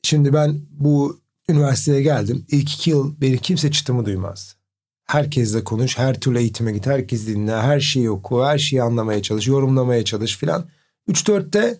Şimdi 0.03 0.33
ben 0.33 0.61
bu 0.71 1.19
üniversiteye 1.49 2.01
geldim. 2.01 2.45
İlk 2.51 2.73
iki 2.73 2.89
yıl 2.89 3.21
beni 3.21 3.37
kimse 3.37 3.71
çıtımı 3.71 4.05
duymaz. 4.05 4.55
Herkesle 5.05 5.63
konuş, 5.63 5.97
her 5.97 6.19
türlü 6.19 6.39
eğitime 6.39 6.71
git, 6.71 6.85
herkes 6.85 7.27
dinle, 7.27 7.55
her 7.55 7.79
şeyi 7.79 8.09
oku, 8.09 8.45
her 8.45 8.57
şeyi 8.57 8.83
anlamaya 8.83 9.21
çalış, 9.21 9.47
yorumlamaya 9.47 10.05
çalış 10.05 10.37
filan. 10.37 10.65
3-4'te 11.11 11.77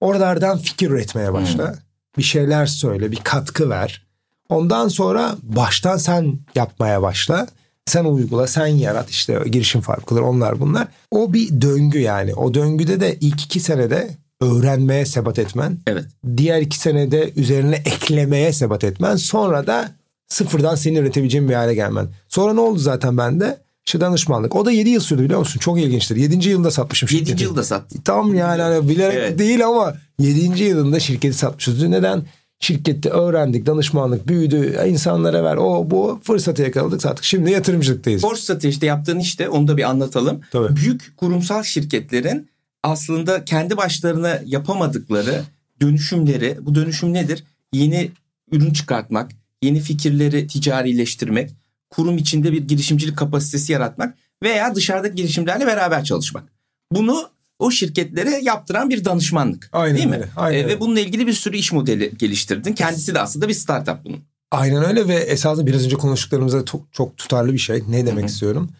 oralardan 0.00 0.58
fikir 0.58 0.90
üretmeye 0.90 1.32
başla. 1.32 1.68
Hmm. 1.68 1.78
Bir 2.18 2.22
şeyler 2.22 2.66
söyle, 2.66 3.12
bir 3.12 3.20
katkı 3.24 3.70
ver. 3.70 4.06
Ondan 4.48 4.88
sonra 4.88 5.36
baştan 5.42 5.96
sen 5.96 6.38
yapmaya 6.54 7.02
başla. 7.02 7.46
Sen 7.86 8.04
uygula, 8.04 8.46
sen 8.46 8.66
yarat 8.66 9.10
işte 9.10 9.38
girişim 9.46 9.80
farkları 9.80 10.24
onlar 10.24 10.60
bunlar. 10.60 10.88
O 11.10 11.32
bir 11.32 11.60
döngü 11.60 11.98
yani. 11.98 12.34
O 12.34 12.54
döngüde 12.54 13.00
de 13.00 13.16
ilk 13.20 13.44
iki 13.44 13.60
senede 13.60 14.10
öğrenmeye 14.40 15.06
sebat 15.06 15.38
etmen. 15.38 15.78
Evet. 15.86 16.04
Diğer 16.36 16.60
iki 16.60 16.78
senede 16.78 17.32
üzerine 17.36 17.76
eklemeye 17.76 18.52
sebat 18.52 18.84
etmen. 18.84 19.16
Sonra 19.16 19.66
da 19.66 19.92
sıfırdan 20.28 20.74
senin 20.74 20.96
üretebileceğin 20.96 21.48
bir 21.48 21.54
hale 21.54 21.74
gelmen. 21.74 22.08
Sonra 22.28 22.52
ne 22.52 22.60
oldu 22.60 22.78
zaten 22.78 23.18
bende? 23.18 23.58
İşte 23.88 24.00
danışmanlık. 24.00 24.56
O 24.56 24.64
da 24.64 24.70
7 24.70 24.90
yıl 24.90 25.00
sürdü 25.00 25.22
biliyor 25.22 25.38
musun? 25.38 25.58
Çok 25.60 25.80
ilginçtir. 25.80 26.16
7. 26.16 26.48
yılında 26.48 26.70
satmışım 26.70 27.08
7. 27.12 27.18
şirketi. 27.18 27.44
yılda 27.44 27.64
sattın. 27.64 28.00
Tam 28.00 28.34
yani 28.34 28.62
hani 28.62 28.88
bilerek 28.88 29.16
Evet. 29.18 29.38
değil 29.38 29.66
ama 29.66 29.94
7. 30.18 30.64
yılında 30.64 31.00
şirketi 31.00 31.38
satmışız. 31.38 31.82
Neden? 31.82 32.22
Şirkette 32.60 33.08
öğrendik, 33.08 33.66
danışmanlık 33.66 34.28
büyüdü, 34.28 34.80
insanlara 34.88 35.44
ver, 35.44 35.56
o 35.56 35.90
bu 35.90 36.20
fırsatı 36.22 36.62
yakaladık 36.62 37.02
sattık. 37.02 37.24
Şimdi 37.24 37.50
yatırımcılıktayız. 37.50 38.22
Borsa 38.22 38.42
stratejide 38.42 38.86
yaptığın 38.86 39.18
işte 39.18 39.48
onu 39.48 39.68
da 39.68 39.76
bir 39.76 39.90
anlatalım. 39.90 40.40
Tabii. 40.50 40.76
Büyük 40.76 41.16
kurumsal 41.16 41.62
şirketlerin 41.62 42.48
aslında 42.82 43.44
kendi 43.44 43.76
başlarına 43.76 44.42
yapamadıkları 44.46 45.42
dönüşümleri, 45.80 46.58
bu 46.60 46.74
dönüşüm 46.74 47.14
nedir? 47.14 47.44
Yeni 47.72 48.10
ürün 48.52 48.72
çıkartmak, 48.72 49.30
yeni 49.62 49.80
fikirleri 49.80 50.46
ticarileştirmek, 50.46 51.50
kurum 51.90 52.18
içinde 52.18 52.52
bir 52.52 52.68
girişimcilik 52.68 53.18
kapasitesi 53.18 53.72
yaratmak 53.72 54.18
veya 54.42 54.74
dışarıdaki 54.74 55.14
girişimlerle 55.14 55.66
beraber 55.66 56.04
çalışmak. 56.04 56.44
Bunu 56.92 57.30
o 57.58 57.70
şirketlere 57.70 58.40
yaptıran 58.42 58.90
bir 58.90 59.04
danışmanlık. 59.04 59.68
Aynen 59.72 59.96
değil 59.96 60.08
mi? 60.08 60.16
öyle, 60.16 60.28
aynen 60.36 60.64
öyle. 60.64 60.68
ve 60.68 60.80
bununla 60.80 61.00
ilgili 61.00 61.26
bir 61.26 61.32
sürü 61.32 61.56
iş 61.56 61.72
modeli 61.72 62.12
geliştirdin. 62.18 62.72
Kendisi 62.72 63.14
de 63.14 63.20
aslında 63.20 63.48
bir 63.48 63.54
startup 63.54 64.04
bunun. 64.04 64.24
Aynen 64.50 64.84
öyle 64.84 65.08
ve 65.08 65.14
esasında 65.14 65.66
biraz 65.66 65.84
önce 65.84 65.96
konuştuklarımızda 65.96 66.64
çok, 66.64 66.92
çok 66.92 67.16
tutarlı 67.16 67.52
bir 67.52 67.58
şey. 67.58 67.82
Ne 67.88 68.06
demek 68.06 68.28
istiyorum? 68.28 68.70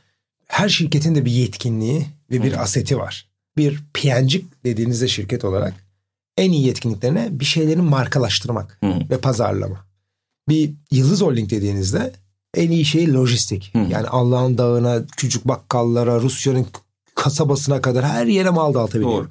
Her 0.47 0.69
şirketin 0.69 1.15
de 1.15 1.25
bir 1.25 1.31
yetkinliği 1.31 2.07
ve 2.31 2.43
bir 2.43 2.63
aseti 2.63 2.99
var. 2.99 3.29
Bir 3.57 3.81
piyancık 3.95 4.65
dediğinizde 4.65 5.09
şirket 5.09 5.45
olarak 5.45 5.75
en 6.37 6.53
iyi 6.53 6.67
yetkinliklerine 6.67 7.29
bir 7.31 7.45
şeylerin 7.45 7.85
markalaştırmak 7.85 8.79
Hı. 8.85 8.95
ve 9.11 9.19
pazarlama. 9.19 9.87
Bir 10.49 10.71
Yıldız 10.91 11.23
Holding 11.23 11.51
dediğinizde 11.51 12.13
en 12.57 12.71
iyi 12.71 12.85
şey 12.85 13.13
lojistik. 13.13 13.75
Hı. 13.75 13.79
Yani 13.79 14.07
Allah'ın 14.07 14.59
dağına, 14.59 15.07
küçük 15.17 15.49
bakkallara, 15.49 16.21
Rusya'nın 16.21 16.67
kasabasına 17.15 17.81
kadar 17.81 18.05
her 18.05 18.27
yere 18.27 18.51
mal 18.51 18.75
dağıtabiliyor. 18.75 19.13
Doğru. 19.13 19.29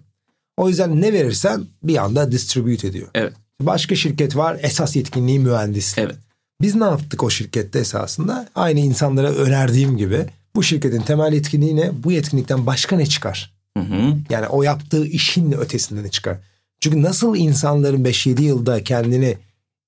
O 0.57 0.69
yüzden 0.69 1.01
ne 1.01 1.13
verirsen 1.13 1.65
bir 1.83 1.97
anda 1.97 2.31
distribute 2.31 2.87
ediyor. 2.87 3.07
Evet. 3.15 3.33
Başka 3.61 3.95
şirket 3.95 4.35
var 4.35 4.59
esas 4.61 4.95
yetkinliği 4.95 5.39
mühendislik. 5.39 6.05
Evet. 6.05 6.15
Biz 6.61 6.75
ne 6.75 6.83
yaptık 6.83 7.23
o 7.23 7.29
şirkette 7.29 7.79
esasında? 7.79 8.49
Aynı 8.55 8.79
insanlara 8.79 9.31
önerdiğim 9.31 9.97
gibi 9.97 10.25
bu 10.55 10.63
şirketin 10.63 11.01
temel 11.01 11.33
yetkinliği 11.33 11.75
ne? 11.75 12.03
Bu 12.03 12.11
yetkinlikten 12.11 12.65
başka 12.65 12.95
ne 12.95 13.05
çıkar? 13.05 13.53
Hı 13.77 13.83
hı. 13.83 14.17
Yani 14.29 14.47
o 14.47 14.63
yaptığı 14.63 15.05
işin 15.05 15.51
ötesinde 15.51 16.03
ne 16.03 16.09
çıkar? 16.09 16.37
Çünkü 16.79 17.01
nasıl 17.01 17.35
insanların 17.35 18.03
5-7 18.03 18.41
yılda 18.41 18.83
kendini 18.83 19.37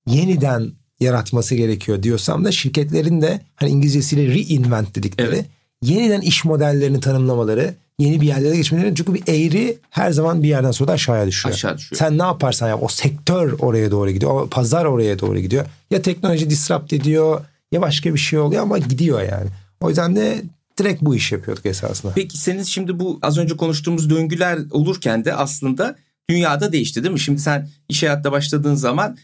yeniden 0.08 0.72
yaratması 1.00 1.56
gerekiyor 1.56 2.04
diyorsam 2.04 2.46
da 2.46 2.52
şirketlerin 2.52 3.22
de 3.22 3.42
hani 3.56 3.72
İngilizcesiyle 3.72 4.28
reinvent 4.34 4.96
dedikleri 4.96 5.28
Evet. 5.28 5.46
yeniden 5.82 6.22
iş 6.22 6.46
modellerini 6.46 7.00
tanımlamaları, 7.00 7.74
yeni 8.00 8.22
bir 8.22 8.28
yerlere 8.28 8.56
geçmeleri 8.56 8.96
çünkü 8.96 9.14
bir 9.14 9.24
eğri 9.28 9.78
her 9.90 10.12
zaman 10.12 10.44
bir 10.44 10.48
yerden 10.48 10.72
sonra 10.72 10.88
da 10.88 10.94
aşağıya 10.94 11.28
düşüyor. 11.28 11.56
Aşağı 11.56 11.78
düşüyor. 11.78 12.00
Sen 12.00 12.18
ne 12.18 12.24
yaparsan 12.24 12.68
yap 12.68 12.84
o 12.84 12.88
sektör 12.88 13.56
oraya 13.60 13.92
doğru 13.92 14.12
gidiyor. 14.12 14.42
O 14.42 14.48
pazar 14.50 14.86
oraya 14.86 15.20
doğru 15.20 15.40
gidiyor. 15.40 15.66
Ya 15.92 16.02
teknoloji 16.02 16.50
disrupt 16.50 16.94
ediyor 16.94 17.42
ya 17.72 17.82
başka 17.82 18.14
bir 18.14 18.20
şey 18.20 18.40
oluyor 18.40 18.62
ama 18.62 18.78
gidiyor 18.78 19.22
yani. 19.22 19.50
O 19.82 19.90
yüzden 19.90 20.16
de 20.16 20.42
direkt 20.80 21.02
bu 21.02 21.16
iş 21.16 21.32
yapıyorduk 21.32 21.66
esasında. 21.66 22.12
Peki 22.16 22.38
senin 22.38 22.64
şimdi 22.64 23.00
bu 23.00 23.20
az 23.22 23.38
önce 23.38 23.58
konuştuğumuz 23.58 24.10
döngüler 24.10 24.60
olurken 24.72 25.26
de 25.26 25.34
aslında 25.36 25.96
dünyada 26.30 26.72
değişti 26.72 27.04
değil 27.04 27.14
mi? 27.14 27.20
Şimdi 27.20 27.40
sen 27.42 27.70
iş 27.90 28.04
hayatta 28.04 28.32
başladığın 28.32 28.76
zaman 28.76 29.18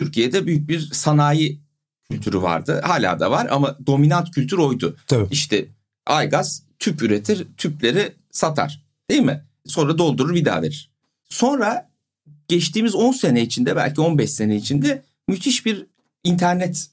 Türkiye'de 0.00 0.46
büyük 0.46 0.68
bir 0.68 0.80
sanayi 0.80 1.60
kültürü 2.10 2.42
vardı. 2.42 2.80
Hala 2.84 3.20
da 3.20 3.30
var 3.30 3.46
ama 3.50 3.78
dominant 3.86 4.30
kültür 4.30 4.58
oydu. 4.58 4.96
Tabii. 5.06 5.28
İşte 5.30 5.68
Aygaz 6.06 6.62
tüp 6.78 7.02
üretir, 7.02 7.46
tüpleri 7.56 8.12
satar. 8.30 8.82
Değil 9.10 9.22
mi? 9.22 9.44
Sonra 9.66 9.98
doldurur 9.98 10.34
bir 10.34 10.44
daha 10.44 10.62
verir. 10.62 10.90
Sonra 11.24 11.90
geçtiğimiz 12.48 12.94
10 12.94 13.12
sene 13.12 13.42
içinde 13.42 13.76
belki 13.76 14.00
15 14.00 14.30
sene 14.30 14.56
içinde 14.56 15.02
müthiş 15.28 15.66
bir 15.66 15.86
internet 16.24 16.90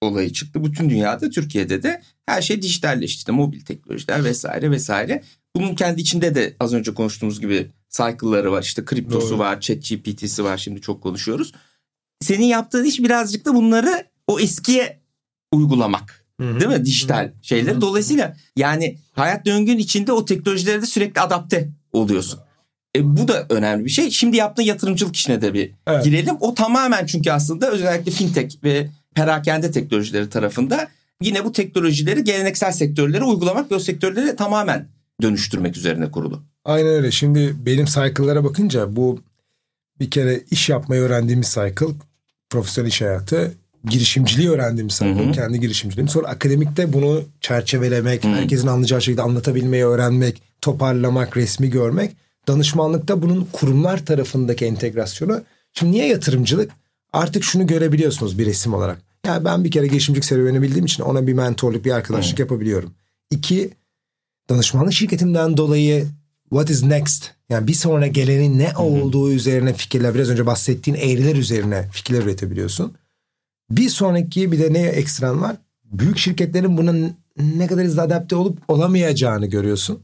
olayı 0.00 0.32
çıktı. 0.32 0.64
Bütün 0.64 0.90
dünyada 0.90 1.30
Türkiye'de 1.30 1.82
de 1.82 2.02
her 2.26 2.42
şey 2.42 2.62
dijitalleşti. 2.62 3.32
Mobil 3.32 3.60
teknolojiler 3.60 4.24
vesaire 4.24 4.70
vesaire. 4.70 5.22
Bunun 5.56 5.74
kendi 5.74 6.00
içinde 6.00 6.34
de 6.34 6.56
az 6.60 6.74
önce 6.74 6.94
konuştuğumuz 6.94 7.40
gibi 7.40 7.70
cycle'ları 7.88 8.52
var. 8.52 8.62
İşte 8.62 8.84
kriptosu 8.84 9.30
Doğru. 9.30 9.38
var, 9.38 9.60
chat 9.60 9.88
GPT'si 9.88 10.44
var 10.44 10.56
şimdi 10.56 10.80
çok 10.80 11.02
konuşuyoruz. 11.02 11.52
Senin 12.22 12.46
yaptığın 12.46 12.84
iş 12.84 12.98
birazcık 13.00 13.44
da 13.44 13.54
bunları 13.54 14.04
o 14.26 14.40
eskiye 14.40 15.00
uygulamak. 15.52 16.22
Değil 16.40 16.66
mi? 16.66 16.84
Dijital 16.84 17.32
şeyleri. 17.42 17.80
Dolayısıyla 17.80 18.36
yani 18.56 18.98
hayat 19.12 19.46
döngün 19.46 19.78
içinde 19.78 20.12
o 20.12 20.24
teknolojilere 20.24 20.82
de 20.82 20.86
sürekli 20.86 21.20
adapte 21.20 21.68
oluyorsun. 21.92 22.40
E, 22.96 23.16
bu 23.16 23.28
da 23.28 23.46
önemli 23.50 23.84
bir 23.84 23.90
şey. 23.90 24.10
Şimdi 24.10 24.36
yaptığın 24.36 24.62
yatırımcılık 24.62 25.16
işine 25.16 25.42
de 25.42 25.54
bir 25.54 25.72
Evet. 25.86 26.04
girelim. 26.04 26.36
O 26.40 26.54
tamamen 26.54 27.06
çünkü 27.06 27.30
aslında 27.30 27.70
özellikle 27.70 28.10
fintech 28.10 28.64
ve 28.64 28.88
perakende 29.14 29.70
teknolojileri 29.70 30.30
tarafında 30.30 30.88
yine 31.22 31.44
bu 31.44 31.52
teknolojileri 31.52 32.24
geleneksel 32.24 32.72
sektörlere 32.72 33.24
uygulamak 33.24 33.70
ve 33.70 33.74
o 33.74 33.78
sektörleri 33.78 34.36
tamamen 34.36 34.88
dönüştürmek 35.22 35.76
üzerine 35.76 36.10
kurulu. 36.10 36.42
Aynen 36.64 36.88
öyle. 36.90 37.10
Şimdi 37.10 37.54
benim 37.66 37.84
cycle'lara 37.84 38.44
bakınca 38.44 38.96
bu 38.96 39.20
bir 40.00 40.10
kere 40.10 40.40
iş 40.50 40.68
yapmayı 40.68 41.02
öğrendiğimiz 41.02 41.48
cycle, 41.48 41.86
profesyonel 42.52 42.88
iş 42.88 43.00
hayatı, 43.00 43.54
girişimciliği 43.84 44.48
Hı 45.24 45.28
hı. 45.28 45.32
kendi 45.32 45.60
girişimciliğim. 45.60 46.08
Sonra 46.08 46.28
akademikte 46.28 46.92
bunu 46.92 47.22
çerçevelemek, 47.40 48.24
herkesin 48.24 48.66
anlayacağı 48.66 49.02
şekilde 49.02 49.22
anlatabilmeyi 49.22 49.84
öğrenmek, 49.84 50.42
toparlamak, 50.60 51.36
resmi 51.36 51.70
görmek. 51.70 52.16
Danışmanlıkta 52.48 53.22
bunun 53.22 53.48
kurumlar 53.52 54.06
tarafındaki 54.06 54.64
entegrasyonu. 54.64 55.42
Şimdi 55.72 55.92
niye 55.92 56.06
yatırımcılık? 56.06 56.70
Artık 57.12 57.44
şunu 57.44 57.66
görebiliyorsunuz 57.66 58.38
bir 58.38 58.46
resim 58.46 58.74
olarak. 58.74 58.98
Yani 59.26 59.44
ben 59.44 59.64
bir 59.64 59.70
kere 59.70 59.86
girişimcilik 59.86 60.24
serüveni 60.24 60.62
bildiğim 60.62 60.84
için 60.84 61.02
ona 61.02 61.26
bir 61.26 61.32
mentorluk, 61.32 61.84
bir 61.84 61.90
arkadaşlık 61.90 62.38
yapabiliyorum. 62.38 62.94
İki, 63.30 63.70
danışmanlık 64.48 64.92
şirketimden 64.92 65.56
dolayı 65.56 66.06
what 66.52 66.70
is 66.70 66.82
next? 66.82 67.30
Yani 67.48 67.66
bir 67.66 67.74
sonra 67.74 68.06
gelenin 68.06 68.58
ne 68.58 68.72
olduğu 68.78 69.32
üzerine 69.32 69.74
fikirler, 69.74 70.14
biraz 70.14 70.30
önce 70.30 70.46
bahsettiğin 70.46 70.96
eğriler 70.96 71.36
üzerine 71.36 71.88
fikirler 71.92 72.22
üretebiliyorsun. 72.22 72.92
Bir 73.70 73.88
sonraki 73.88 74.52
bir 74.52 74.58
de 74.58 74.72
ne 74.72 74.82
ekstran 74.82 75.42
var? 75.42 75.56
Büyük 75.84 76.18
şirketlerin 76.18 76.76
buna 76.76 76.94
ne 77.56 77.66
kadar 77.66 77.84
hızlı 77.84 78.02
adapte 78.02 78.36
olup 78.36 78.58
olamayacağını 78.70 79.46
görüyorsun. 79.46 80.00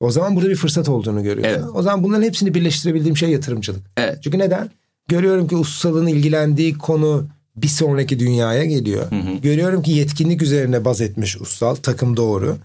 O 0.00 0.10
zaman 0.10 0.36
burada 0.36 0.50
bir 0.50 0.56
fırsat 0.56 0.88
olduğunu 0.88 1.22
görüyorsun. 1.22 1.62
Evet. 1.62 1.70
O 1.74 1.82
zaman 1.82 2.04
bunların 2.04 2.22
hepsini 2.22 2.54
birleştirebildiğim 2.54 3.16
şey 3.16 3.30
yatırımcılık. 3.30 3.82
Evet. 3.96 4.18
Çünkü 4.22 4.38
neden? 4.38 4.70
Görüyorum 5.08 5.48
ki 5.48 5.56
ustalığın 5.56 6.06
ilgilendiği 6.06 6.78
konu 6.78 7.28
bir 7.56 7.68
sonraki 7.68 8.18
dünyaya 8.18 8.64
geliyor. 8.64 9.06
Görüyorum 9.42 9.82
ki 9.82 9.90
yetkinlik 9.90 10.42
üzerine 10.42 10.84
baz 10.84 11.00
etmiş 11.00 11.40
ustal, 11.40 11.74
takım 11.74 12.16
doğru. 12.16 12.56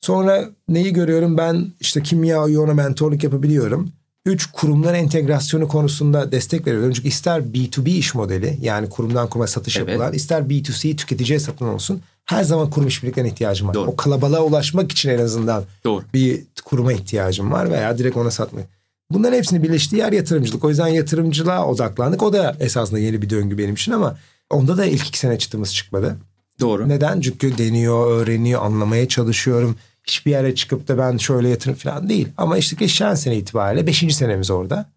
Sonra 0.00 0.48
neyi 0.68 0.92
görüyorum? 0.92 1.36
Ben 1.38 1.72
işte 1.80 2.02
kimya 2.02 2.44
uyuyor 2.44 2.72
mentorluk 2.72 3.24
yapabiliyorum. 3.24 3.92
Üç, 4.26 4.46
kurumlar 4.52 4.94
entegrasyonu 4.94 5.68
konusunda 5.68 6.32
destek 6.32 6.66
veriyorum. 6.66 6.92
Çünkü 6.92 7.08
ister 7.08 7.40
B2B 7.40 7.88
iş 7.88 8.14
modeli 8.14 8.58
yani 8.62 8.88
kurumdan 8.88 9.28
kuruma 9.28 9.46
satış 9.46 9.76
Evet. 9.76 9.88
yapılan, 9.88 10.12
ister 10.12 10.42
B2C 10.42 10.96
tüketiciye 10.96 11.38
satılan 11.38 11.74
olsun. 11.74 12.00
Her 12.24 12.44
zaman 12.44 12.70
kurum 12.70 12.88
işbirliklerine 12.88 13.30
ihtiyacım 13.30 13.68
var. 13.68 13.74
Doğru. 13.74 13.90
O 13.90 13.96
kalabalığa 13.96 14.40
ulaşmak 14.40 14.92
için 14.92 15.08
en 15.08 15.18
azından 15.18 15.64
Doğru. 15.84 16.04
bir 16.14 16.42
kuruma 16.64 16.92
ihtiyacım 16.92 17.52
var 17.52 17.70
veya 17.70 17.98
direkt 17.98 18.16
ona 18.16 18.30
satmak. 18.30 18.64
Bunların 19.10 19.36
hepsini 19.36 19.62
birleştiği 19.62 19.96
yer 19.96 20.12
yatırımcılık. 20.12 20.64
O 20.64 20.68
yüzden 20.68 20.86
yatırımcılığa 20.88 21.66
odaklandık. 21.66 22.22
O 22.22 22.32
da 22.32 22.56
esasında 22.60 22.98
yeni 23.00 23.22
bir 23.22 23.30
döngü 23.30 23.58
benim 23.58 23.74
için 23.74 23.92
ama 23.92 24.18
onda 24.50 24.76
da 24.78 24.84
ilk 24.86 25.08
iki 25.08 25.18
sene 25.18 25.38
çıtımız 25.38 25.74
çıkmadı. 25.74 26.16
Doğru. 26.60 26.88
Neden? 26.88 27.20
Çünkü 27.20 27.58
deniyor, 27.58 28.10
öğreniyor, 28.10 28.62
anlamaya 28.62 29.08
çalışıyorum. 29.08 29.76
Hiçbir 30.08 30.30
yere 30.30 30.54
çıkıp 30.54 30.88
da 30.88 30.98
ben 30.98 31.16
şöyle 31.16 31.48
yatırım 31.48 31.74
falan 31.76 32.08
değil. 32.08 32.28
Ama 32.36 32.58
işte 32.58 32.76
geçen 32.78 33.14
sene 33.14 33.36
itibariyle 33.36 33.86
5. 33.86 34.14
senemiz 34.16 34.50
orada. 34.50 34.90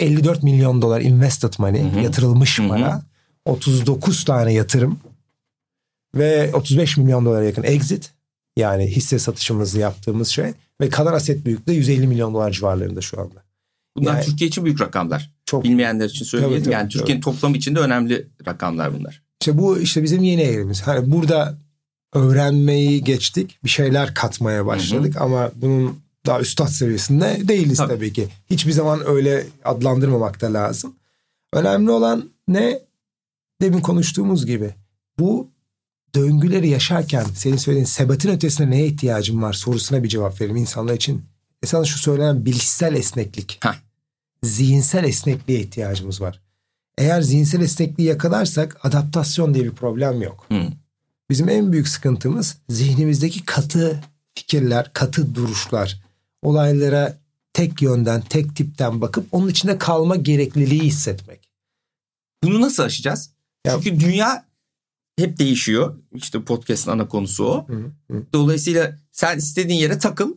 54 0.00 0.42
milyon 0.42 0.82
dolar 0.82 1.00
invested 1.00 1.52
money, 1.58 1.82
yatırılmış 2.02 2.60
para. 2.68 3.02
39 3.44 4.24
tane 4.24 4.52
yatırım 4.52 4.98
ve 6.14 6.50
35 6.54 6.96
milyon 6.96 7.24
dolara 7.26 7.44
yakın 7.44 7.62
exit. 7.62 8.10
Yani 8.56 8.86
hisse 8.86 9.18
satışımızı 9.18 9.78
yaptığımız 9.78 10.28
şey. 10.28 10.52
Ve 10.80 10.88
kalan 10.88 11.12
aset 11.12 11.44
büyüklüğü 11.46 11.72
150 11.72 12.06
milyon 12.06 12.34
dolar 12.34 12.50
civarlarında 12.50 13.00
şu 13.00 13.20
anda. 13.20 13.42
Bunlar 13.96 14.14
Yani- 14.14 14.24
Türkiye 14.24 14.48
için 14.48 14.64
büyük 14.64 14.80
rakamlar. 14.80 15.30
Çok 15.44 15.64
Bilmeyenler 15.64 16.06
için 16.06 16.24
söyleyelim. 16.24 16.56
Tabii, 16.56 16.64
tabii, 16.64 16.74
yani 16.74 16.88
Türkiye'nin 16.88 17.22
toplamı 17.22 17.56
içinde 17.56 17.80
önemli 17.80 18.26
rakamlar 18.46 18.98
bunlar. 18.98 19.22
İşte 19.40 19.58
bu 19.58 19.78
işte 19.78 20.02
bizim 20.02 20.22
yeni 20.22 20.42
eğrimiz. 20.42 20.82
Hani 20.82 21.10
burada 21.10 21.58
öğrenmeyi 22.16 23.04
geçtik. 23.04 23.58
Bir 23.64 23.68
şeyler 23.68 24.14
katmaya 24.14 24.66
başladık 24.66 25.16
ama 25.20 25.50
bunun 25.54 25.98
daha 26.26 26.40
üstad 26.40 26.68
seviyesinde 26.68 27.40
değiliz 27.48 27.78
Tabii. 27.78 27.94
tabii. 27.94 28.12
ki. 28.12 28.28
Hiçbir 28.50 28.72
zaman 28.72 29.00
öyle 29.06 29.46
adlandırmamak 29.64 30.40
da 30.40 30.52
lazım. 30.54 30.94
Önemli 31.52 31.90
olan 31.90 32.30
ne? 32.48 32.78
Demin 33.60 33.80
konuştuğumuz 33.80 34.46
gibi. 34.46 34.74
Bu 35.18 35.48
döngüleri 36.14 36.68
yaşarken 36.68 37.24
senin 37.36 37.56
söylediğin 37.56 37.86
sebatin 37.86 38.30
ötesinde 38.30 38.70
neye 38.70 38.86
ihtiyacın 38.86 39.42
var 39.42 39.52
sorusuna 39.52 40.02
bir 40.02 40.08
cevap 40.08 40.40
verelim 40.40 40.56
insanlar 40.56 40.94
için. 40.94 41.22
Esas 41.62 41.86
şu 41.86 41.98
söylenen 41.98 42.44
bilişsel 42.44 42.94
esneklik. 42.94 43.58
Heh. 43.64 43.74
Zihinsel 44.42 45.04
esnekliğe 45.04 45.60
ihtiyacımız 45.60 46.20
var. 46.20 46.40
Eğer 46.98 47.20
zihinsel 47.20 47.60
esnekliği 47.60 48.08
yakalarsak 48.08 48.76
adaptasyon 48.82 49.54
diye 49.54 49.64
bir 49.64 49.70
problem 49.70 50.22
yok. 50.22 50.46
Hı. 50.48 50.62
Bizim 51.30 51.48
en 51.48 51.72
büyük 51.72 51.88
sıkıntımız 51.88 52.56
zihnimizdeki 52.68 53.44
katı 53.44 54.02
fikirler, 54.34 54.92
katı 54.92 55.34
duruşlar. 55.34 56.00
Olaylara 56.42 57.18
tek 57.52 57.82
yönden, 57.82 58.20
tek 58.20 58.56
tipten 58.56 59.00
bakıp 59.00 59.26
onun 59.32 59.48
içinde 59.48 59.78
kalma 59.78 60.16
gerekliliği 60.16 60.80
hissetmek. 60.82 61.48
Bunu 62.44 62.60
nasıl 62.60 62.82
aşacağız? 62.82 63.30
Ya- 63.66 63.80
Çünkü 63.84 64.00
dünya 64.00 64.46
hep 65.18 65.38
değişiyor. 65.38 65.98
İşte 66.14 66.42
podcast'ın 66.42 66.90
ana 66.90 67.08
konusu 67.08 67.44
o. 67.44 67.68
Hı 67.68 67.92
hı. 68.10 68.22
Dolayısıyla 68.32 68.98
sen 69.12 69.38
istediğin 69.38 69.78
yere 69.80 69.98
takıl. 69.98 70.34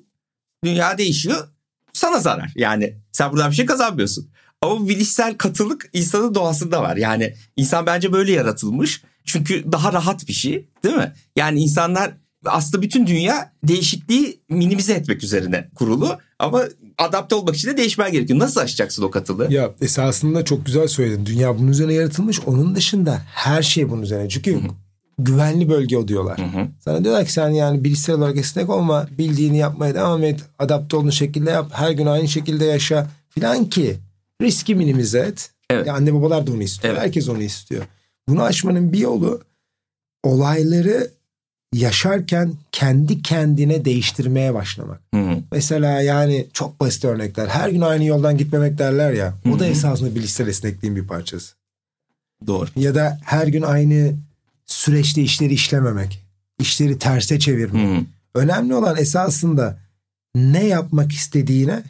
Dünya 0.64 0.98
değişiyor. 0.98 1.48
Sana 1.94 2.20
zarar. 2.20 2.52
Yani 2.56 2.98
sen 3.12 3.32
buradan 3.32 3.52
bir 3.52 3.56
şey 3.56 3.66
kazanmıyorsun. 3.66 4.30
Ama 4.62 4.88
bilişsel 4.90 5.38
katılık 5.38 5.90
insanın 5.94 6.36
doğasında 6.36 6.82
var. 6.82 6.98
Yani 6.98 7.36
insan 7.56 7.86
bence 7.86 8.14
böyle 8.14 8.32
yaratılmış. 8.32 9.04
Çünkü 9.30 9.72
daha 9.72 9.94
rahat 9.94 10.28
bir 10.28 10.34
şey 10.34 10.66
değil 10.84 10.96
mi? 10.96 11.14
Yani 11.36 11.60
insanlar 11.60 12.12
aslında 12.46 12.82
bütün 12.82 13.08
dünya 13.08 13.52
değişikliği 13.64 14.40
minimize 14.50 14.94
etmek 14.94 15.24
üzerine 15.24 15.70
kurulu. 15.76 16.18
Ama 16.40 16.64
adapte 16.98 17.36
olmak 17.36 17.56
için 17.56 17.68
de 17.68 17.78
değişmen 17.78 18.12
gerekiyor. 18.12 18.40
Nasıl 18.40 18.62
aşacaksın 18.62 19.04
o 19.04 19.12
katılığı? 19.12 19.54
Ya 19.54 19.72
esasında 19.82 20.46
çok 20.46 20.66
güzel 20.66 20.88
söyledin. 20.88 21.26
Dünya 21.26 21.58
bunun 21.60 21.68
üzerine 21.68 21.94
yaratılmış. 21.94 22.40
Onun 22.46 22.76
dışında 22.76 23.22
her 23.26 23.64
şey 23.64 23.90
bunun 23.90 24.02
üzerine. 24.02 24.30
Çünkü 24.30 24.60
güvenli 25.20 25.70
bölge 25.70 25.98
o 25.98 26.08
diyorlar. 26.08 26.40
Sana 26.80 27.04
diyorlar 27.04 27.26
ki 27.26 27.34
sen 27.34 27.50
yani 27.50 27.84
bilişsel 27.84 28.16
olarak 28.16 28.38
esnek 28.38 28.70
olma. 28.70 29.08
Bildiğini 29.18 29.58
yapmaya 29.58 29.96
devam 29.96 30.24
et. 30.24 30.40
Adapte 30.60 30.98
olduğun 30.98 31.10
şekilde 31.10 31.50
yap. 31.50 31.72
Her 31.74 31.92
gün 31.92 32.06
aynı 32.06 32.28
şekilde 32.28 32.66
yaşa. 32.66 33.08
Filan 33.30 33.66
ki 33.66 33.98
riski 34.42 34.76
minimize 34.76 35.20
et. 35.20 35.52
Evet. 35.70 35.88
Ya 35.88 35.94
anne 35.94 36.14
babalar 36.14 36.48
da 36.48 36.52
onu 36.52 36.64
istiyor. 36.64 36.94
Evet. 36.94 37.04
Herkes 37.04 37.30
onu 37.30 37.42
istiyor. 37.42 37.84
Bunu 38.30 38.44
aşmanın 38.44 38.94
bir 38.94 39.00
yolu 39.00 39.42
olayları 40.24 41.12
yaşarken 41.74 42.54
kendi 42.72 43.22
kendine 43.22 43.86
değiştirmeye 43.86 44.54
başlamak. 44.54 45.02
Hı 45.14 45.22
hı. 45.22 45.44
Mesela 45.52 46.02
yani 46.02 46.48
çok 46.54 46.80
basit 46.80 47.06
örnekler. 47.06 47.48
Her 47.48 47.70
gün 47.70 47.82
aynı 47.82 48.06
yoldan 48.06 48.38
gitmemek 48.38 48.78
derler 48.78 49.12
ya. 49.14 49.34
O 49.56 49.60
da 49.60 49.64
Hı 49.64 49.68
hı. 49.68 49.72
esasında 49.72 50.16
bilişsel 50.16 50.48
esnekliğin 50.48 50.96
bir 50.96 51.08
parçası. 51.08 51.56
Doğru. 52.48 52.70
Ya 52.76 52.96
da 52.96 53.20
her 53.26 53.48
gün 53.48 53.62
aynı 53.62 54.14
süreçte 54.66 55.22
işleri 55.22 55.54
işlememek. 55.54 56.26
işleri 56.60 57.00
terse 57.00 57.40
çevirmek. 57.40 57.88
Hı 57.88 58.00
hı. 58.00 58.06
Önemli 58.36 58.76
olan 58.76 58.98
esasında 58.98 59.78
ne 60.36 60.66
yapmak 60.66 61.12
istediğine 61.12 61.84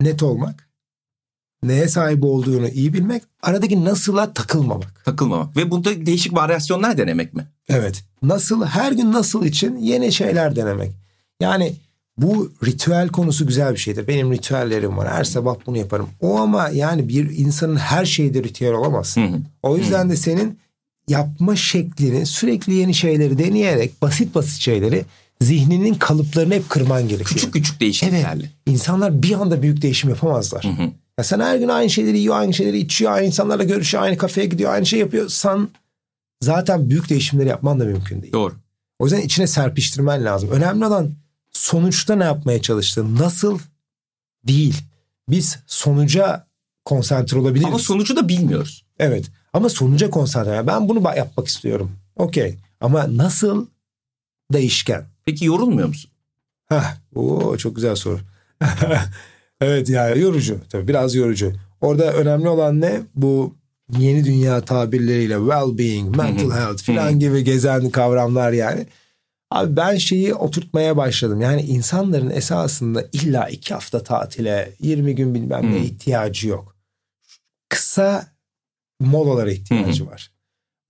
net 0.00 0.22
olmak. 0.22 0.67
Neye 1.62 1.88
sahip 1.88 2.24
olduğunu 2.24 2.68
iyi 2.68 2.92
bilmek. 2.92 3.22
Aradaki 3.42 3.84
nasıla 3.84 4.32
takılmamak. 4.32 5.04
Takılmamak. 5.04 5.56
Ve 5.56 5.70
bunda 5.70 6.06
değişik 6.06 6.34
varyasyonlar 6.34 6.98
denemek 6.98 7.34
mi? 7.34 7.46
Evet. 7.68 8.04
Nasıl 8.22 8.64
her 8.64 8.92
gün 8.92 9.12
nasıl 9.12 9.44
için 9.44 9.76
yeni 9.76 10.12
şeyler 10.12 10.56
denemek. 10.56 10.90
Yani 11.40 11.72
bu 12.18 12.52
ritüel 12.66 13.08
konusu 13.08 13.46
güzel 13.46 13.72
bir 13.72 13.78
şeydir. 13.78 14.06
Benim 14.06 14.32
ritüellerim 14.32 14.96
var. 14.96 15.08
Her 15.12 15.24
sabah 15.24 15.56
bunu 15.66 15.76
yaparım. 15.78 16.08
O 16.20 16.38
ama 16.38 16.68
yani 16.68 17.08
bir 17.08 17.38
insanın 17.38 17.76
her 17.76 18.04
şeyde 18.04 18.42
ritüel 18.42 18.72
olamaz. 18.72 19.16
Hı 19.16 19.20
hı. 19.20 19.38
O 19.62 19.76
yüzden 19.76 20.10
de 20.10 20.16
senin 20.16 20.58
yapma 21.08 21.56
şeklini 21.56 22.26
sürekli 22.26 22.74
yeni 22.74 22.94
şeyleri 22.94 23.38
deneyerek 23.38 24.02
basit 24.02 24.34
basit 24.34 24.60
şeyleri 24.60 25.04
zihninin 25.40 25.94
kalıplarını 25.94 26.54
hep 26.54 26.68
kırman 26.68 27.02
gerekiyor. 27.02 27.28
Küçük 27.28 27.52
küçük 27.52 27.80
değişikliklerle. 27.80 28.42
Evet. 28.42 28.52
İnsanlar 28.66 29.22
bir 29.22 29.32
anda 29.32 29.62
büyük 29.62 29.82
değişim 29.82 30.10
yapamazlar. 30.10 30.64
Hı 30.64 30.82
hı. 30.82 30.90
Ya 31.18 31.24
sen 31.24 31.40
her 31.40 31.56
gün 31.56 31.68
aynı 31.68 31.90
şeyleri 31.90 32.18
yiyor, 32.18 32.36
aynı 32.36 32.54
şeyleri 32.54 32.78
içiyor, 32.78 33.12
aynı 33.12 33.26
insanlarla 33.26 33.64
görüşüyor, 33.64 34.02
aynı 34.02 34.16
kafeye 34.16 34.46
gidiyor, 34.46 34.72
aynı 34.72 34.86
şey 34.86 34.98
yapıyorsan 34.98 35.70
zaten 36.40 36.90
büyük 36.90 37.10
değişimleri 37.10 37.48
yapman 37.48 37.80
da 37.80 37.84
mümkün 37.84 38.22
değil. 38.22 38.32
Doğru. 38.32 38.54
O 38.98 39.04
yüzden 39.04 39.20
içine 39.20 39.46
serpiştirmen 39.46 40.24
lazım. 40.24 40.50
Önemli 40.50 40.86
olan 40.86 41.10
sonuçta 41.52 42.16
ne 42.16 42.24
yapmaya 42.24 42.62
çalıştığın, 42.62 43.16
nasıl 43.16 43.58
değil. 44.46 44.82
Biz 45.28 45.58
sonuca 45.66 46.46
konsantre 46.84 47.38
olabiliriz. 47.38 47.68
Ama 47.68 47.78
sonucu 47.78 48.16
da 48.16 48.28
bilmiyoruz. 48.28 48.84
Evet 48.98 49.30
ama 49.52 49.68
sonuca 49.68 50.10
konsantre. 50.10 50.50
Yani 50.50 50.66
ben 50.66 50.88
bunu 50.88 51.02
yapmak 51.16 51.48
istiyorum. 51.48 51.92
Okey 52.16 52.58
ama 52.80 53.16
nasıl 53.16 53.66
değişken. 54.52 55.04
Peki 55.24 55.44
yorulmuyor 55.44 55.88
musun? 55.88 56.10
Heh, 56.68 56.96
oo, 57.14 57.56
çok 57.56 57.76
güzel 57.76 57.96
soru. 57.96 58.20
evet 59.60 59.88
yani 59.88 60.20
yorucu 60.20 60.60
tabii 60.70 60.88
biraz 60.88 61.14
yorucu. 61.14 61.52
Orada 61.80 62.12
önemli 62.12 62.48
olan 62.48 62.80
ne? 62.80 63.00
Bu 63.14 63.54
yeni 63.98 64.24
dünya 64.24 64.60
tabirleriyle 64.60 65.34
well-being, 65.34 66.16
mental 66.16 66.50
health 66.50 66.82
falan 66.82 67.18
gibi 67.18 67.44
gezen 67.44 67.90
kavramlar 67.90 68.52
yani. 68.52 68.86
Abi 69.50 69.76
ben 69.76 69.96
şeyi 69.96 70.34
oturtmaya 70.34 70.96
başladım. 70.96 71.40
Yani 71.40 71.62
insanların 71.62 72.30
esasında 72.30 73.04
illa 73.12 73.48
iki 73.48 73.74
hafta 73.74 74.02
tatile, 74.02 74.72
20 74.80 75.14
gün 75.14 75.34
bilmem 75.34 75.72
ne 75.72 75.78
ihtiyacı 75.78 76.48
yok. 76.48 76.76
Kısa 77.68 78.26
molalara 79.00 79.52
ihtiyacı 79.52 80.06
var. 80.06 80.30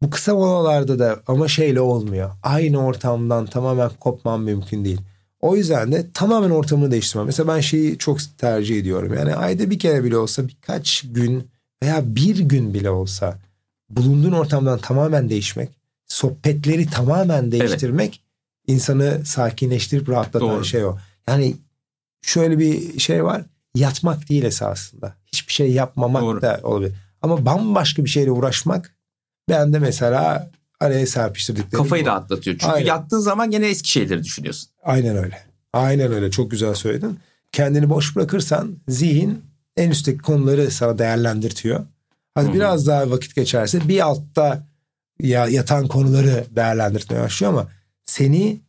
Bu 0.03 0.11
kısa 0.11 0.35
molalarda 0.35 0.99
da 0.99 1.23
ama 1.27 1.49
şeyle 1.49 1.81
olmuyor. 1.81 2.31
Aynı 2.43 2.87
ortamdan 2.87 3.47
tamamen 3.47 3.91
kopmam 4.01 4.43
mümkün 4.43 4.85
değil. 4.85 5.01
O 5.41 5.57
yüzden 5.57 5.93
de 5.93 6.07
tamamen 6.15 6.51
ortamını 6.51 6.91
değiştirmem. 6.91 7.27
Mesela 7.27 7.55
ben 7.55 7.61
şeyi 7.61 7.99
çok 7.99 8.19
tercih 8.39 8.79
ediyorum. 8.79 9.15
Yani 9.15 9.35
ayda 9.35 9.71
bir 9.71 9.79
kere 9.79 10.05
bile 10.05 10.17
olsa 10.17 10.49
birkaç 10.49 11.03
gün 11.11 11.49
veya 11.83 12.17
bir 12.17 12.39
gün 12.39 12.75
bile 12.75 12.91
olsa 12.91 13.39
bulunduğun 13.91 14.33
ortamdan 14.33 14.79
tamamen 14.79 15.29
değişmek, 15.29 15.71
sohbetleri 16.07 16.87
tamamen 16.87 17.53
değiştirmek 17.53 18.23
insanı 18.67 19.25
sakinleştirip 19.25 20.09
rahatlatan 20.09 20.49
Doğru. 20.49 20.65
şey 20.65 20.85
o. 20.85 20.99
Yani 21.29 21.57
şöyle 22.23 22.59
bir 22.59 22.99
şey 22.99 23.25
var. 23.25 23.43
Yatmak 23.75 24.29
değil 24.29 24.45
esasında. 24.45 25.15
Hiçbir 25.27 25.53
şey 25.53 25.73
yapmamak 25.73 26.23
Doğru. 26.23 26.43
da 26.43 26.61
olabilir. 26.63 26.93
Ama 27.23 27.47
bambaşka 27.47 28.05
bir 28.05 28.11
şeyle 28.11 28.31
uğraşmak 28.31 28.95
ben 29.49 29.73
de 29.73 29.79
mesela 29.79 30.51
araya 30.81 31.07
serpiştirdiklerim 31.07 31.85
Kafayı 31.85 32.05
bu. 32.05 32.09
rahatlatıyor. 32.09 32.59
Çünkü 32.59 32.73
Aynen. 32.73 32.87
yattığın 32.87 33.19
zaman 33.21 33.51
gene 33.51 33.67
eski 33.69 33.91
şeyleri 33.91 34.25
düşünüyorsun. 34.25 34.71
Aynen 34.83 35.17
öyle. 35.17 35.39
Aynen 35.73 36.13
öyle. 36.13 36.31
Çok 36.31 36.51
güzel 36.51 36.75
söyledin. 36.75 37.19
Kendini 37.53 37.91
boş 37.91 38.17
bırakırsan 38.17 38.77
zihin 38.89 39.43
en 39.77 39.91
üstteki 39.91 40.19
konuları 40.19 40.71
sana 40.71 40.99
değerlendirtiyor. 40.99 41.81
Hadi 42.35 42.47
Hı 42.47 42.51
hı. 42.51 42.55
biraz 42.55 42.87
daha 42.87 43.11
vakit 43.11 43.35
geçerse 43.35 43.89
bir 43.89 44.01
altta 44.01 44.67
ya 45.23 45.47
yatan 45.47 45.89
konuları 45.89 46.45
değerlendirmeye 46.57 47.23
başlıyor 47.23 47.53
ama 47.53 47.69
seni 48.05 48.61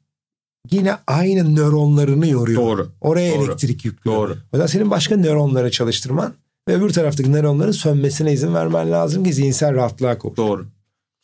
yine 0.71 0.95
aynı 1.07 1.55
nöronlarını 1.55 2.27
yoruyor. 2.27 2.61
Doğru. 2.61 2.91
Oraya 3.01 3.35
Doğru. 3.35 3.45
elektrik 3.45 3.85
yüklüyor. 3.85 4.17
Doğru. 4.17 4.31
O 4.31 4.57
yüzden 4.57 4.67
senin 4.67 4.91
başka 4.91 5.17
nöronları 5.17 5.71
çalıştırman 5.71 6.33
ve 6.69 6.73
öbür 6.75 6.89
taraftaki 6.93 7.31
nöronların 7.31 7.71
sönmesine 7.71 8.33
izin 8.33 8.53
vermen 8.53 8.91
lazım 8.91 9.23
ki 9.23 9.33
zihinsel 9.33 9.73
rahatlığa 9.75 10.19
kavuşsun. 10.19 10.47
Doğru. 10.47 10.65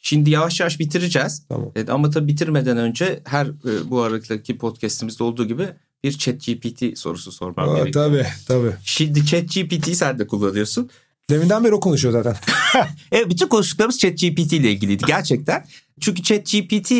Şimdi 0.07 0.29
yavaş 0.29 0.59
yavaş 0.59 0.79
bitireceğiz. 0.79 1.43
Tamam. 1.49 1.71
Evet, 1.75 1.89
ama 1.89 2.09
tabii 2.09 2.27
bitirmeden 2.27 2.77
önce 2.77 3.19
her 3.25 3.45
e, 3.45 3.89
bu 3.89 4.01
aradaki 4.01 4.57
podcastimizde 4.57 5.23
olduğu 5.23 5.47
gibi 5.47 5.67
bir 6.03 6.11
chat 6.17 6.45
GPT 6.45 6.97
sorusu 6.97 7.31
sormam 7.31 7.69
Aa, 7.69 7.77
gerekiyor. 7.77 8.05
tabii 8.07 8.25
tabii. 8.47 8.71
Şimdi 8.83 9.25
chat 9.25 9.53
GPT'yi 9.53 9.95
sen 9.95 10.19
de 10.19 10.27
kullanıyorsun. 10.27 10.89
Deminden 11.29 11.63
beri 11.63 11.73
o 11.73 11.79
konuşuyor 11.79 12.13
zaten. 12.13 12.35
Evet 13.11 13.29
bütün 13.29 13.47
konuştuklarımız 13.47 13.99
chat 13.99 14.11
GPT 14.11 14.53
ile 14.53 14.71
ilgiliydi 14.71 15.03
gerçekten. 15.07 15.65
Çünkü 15.99 16.23
chat 16.23 16.51
GPT 16.51 16.91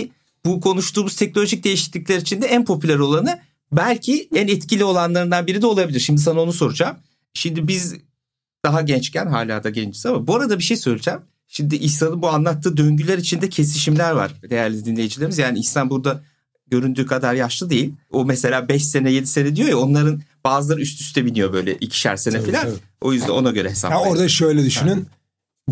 bu 0.46 0.62
konuştuğumuz 0.62 1.16
teknolojik 1.16 1.64
değişiklikler 1.64 2.18
içinde 2.18 2.46
en 2.46 2.66
popüler 2.66 3.00
olanı 3.00 3.40
belki 3.72 4.30
en 4.36 4.48
etkili 4.48 4.84
olanlarından 4.84 5.48
biri 5.48 5.62
de 5.62 5.66
olabilir. 5.66 6.00
Şimdi 6.00 6.22
sana 6.22 6.42
onu 6.42 6.54
soracağım. 6.54 6.98
Şimdi 7.34 7.68
biz 7.68 7.96
daha 8.66 8.82
gençken 8.82 9.28
hala 9.28 9.64
da 9.64 9.70
genciz 9.70 10.06
ama 10.06 10.28
bu 10.28 10.36
arada 10.36 10.60
bir 10.60 10.64
şey 10.64 10.78
söyleyeceğim. 10.78 11.20
Şimdi 11.48 11.76
İhsan'ın 11.76 12.22
bu 12.22 12.30
anlattığı 12.30 12.78
döngüler 12.78 13.18
içinde 13.18 13.50
kesişimler 13.50 14.12
var 14.12 14.32
değerli 14.50 14.86
dinleyicilerimiz. 14.86 15.38
Yani 15.38 15.60
İhsan 15.60 15.90
burada 15.90 16.24
göründüğü 16.68 17.06
kadar 17.06 17.34
yaşlı 17.34 17.70
değil. 17.70 17.94
O 18.12 18.26
mesela 18.26 18.70
5 18.70 18.86
sene 18.86 19.12
7 19.12 19.28
sene 19.28 19.56
diyor 19.56 19.70
ya 19.70 19.78
onların 19.78 20.22
bazıları 20.44 20.82
üst 20.82 21.02
üste 21.02 21.26
biniyor 21.26 21.54
böyle 21.54 21.76
ikişer 21.76 22.16
sene 22.16 22.40
Tabii, 22.42 22.52
falan. 22.52 22.64
tabii. 22.64 22.76
O 23.02 23.14
yüzden 23.14 23.30
ona 23.30 23.52
göre 23.52 23.70
hesaplayın. 23.70 24.12
orada 24.12 24.28
şöyle 24.30 24.66
düşünün. 24.66 25.08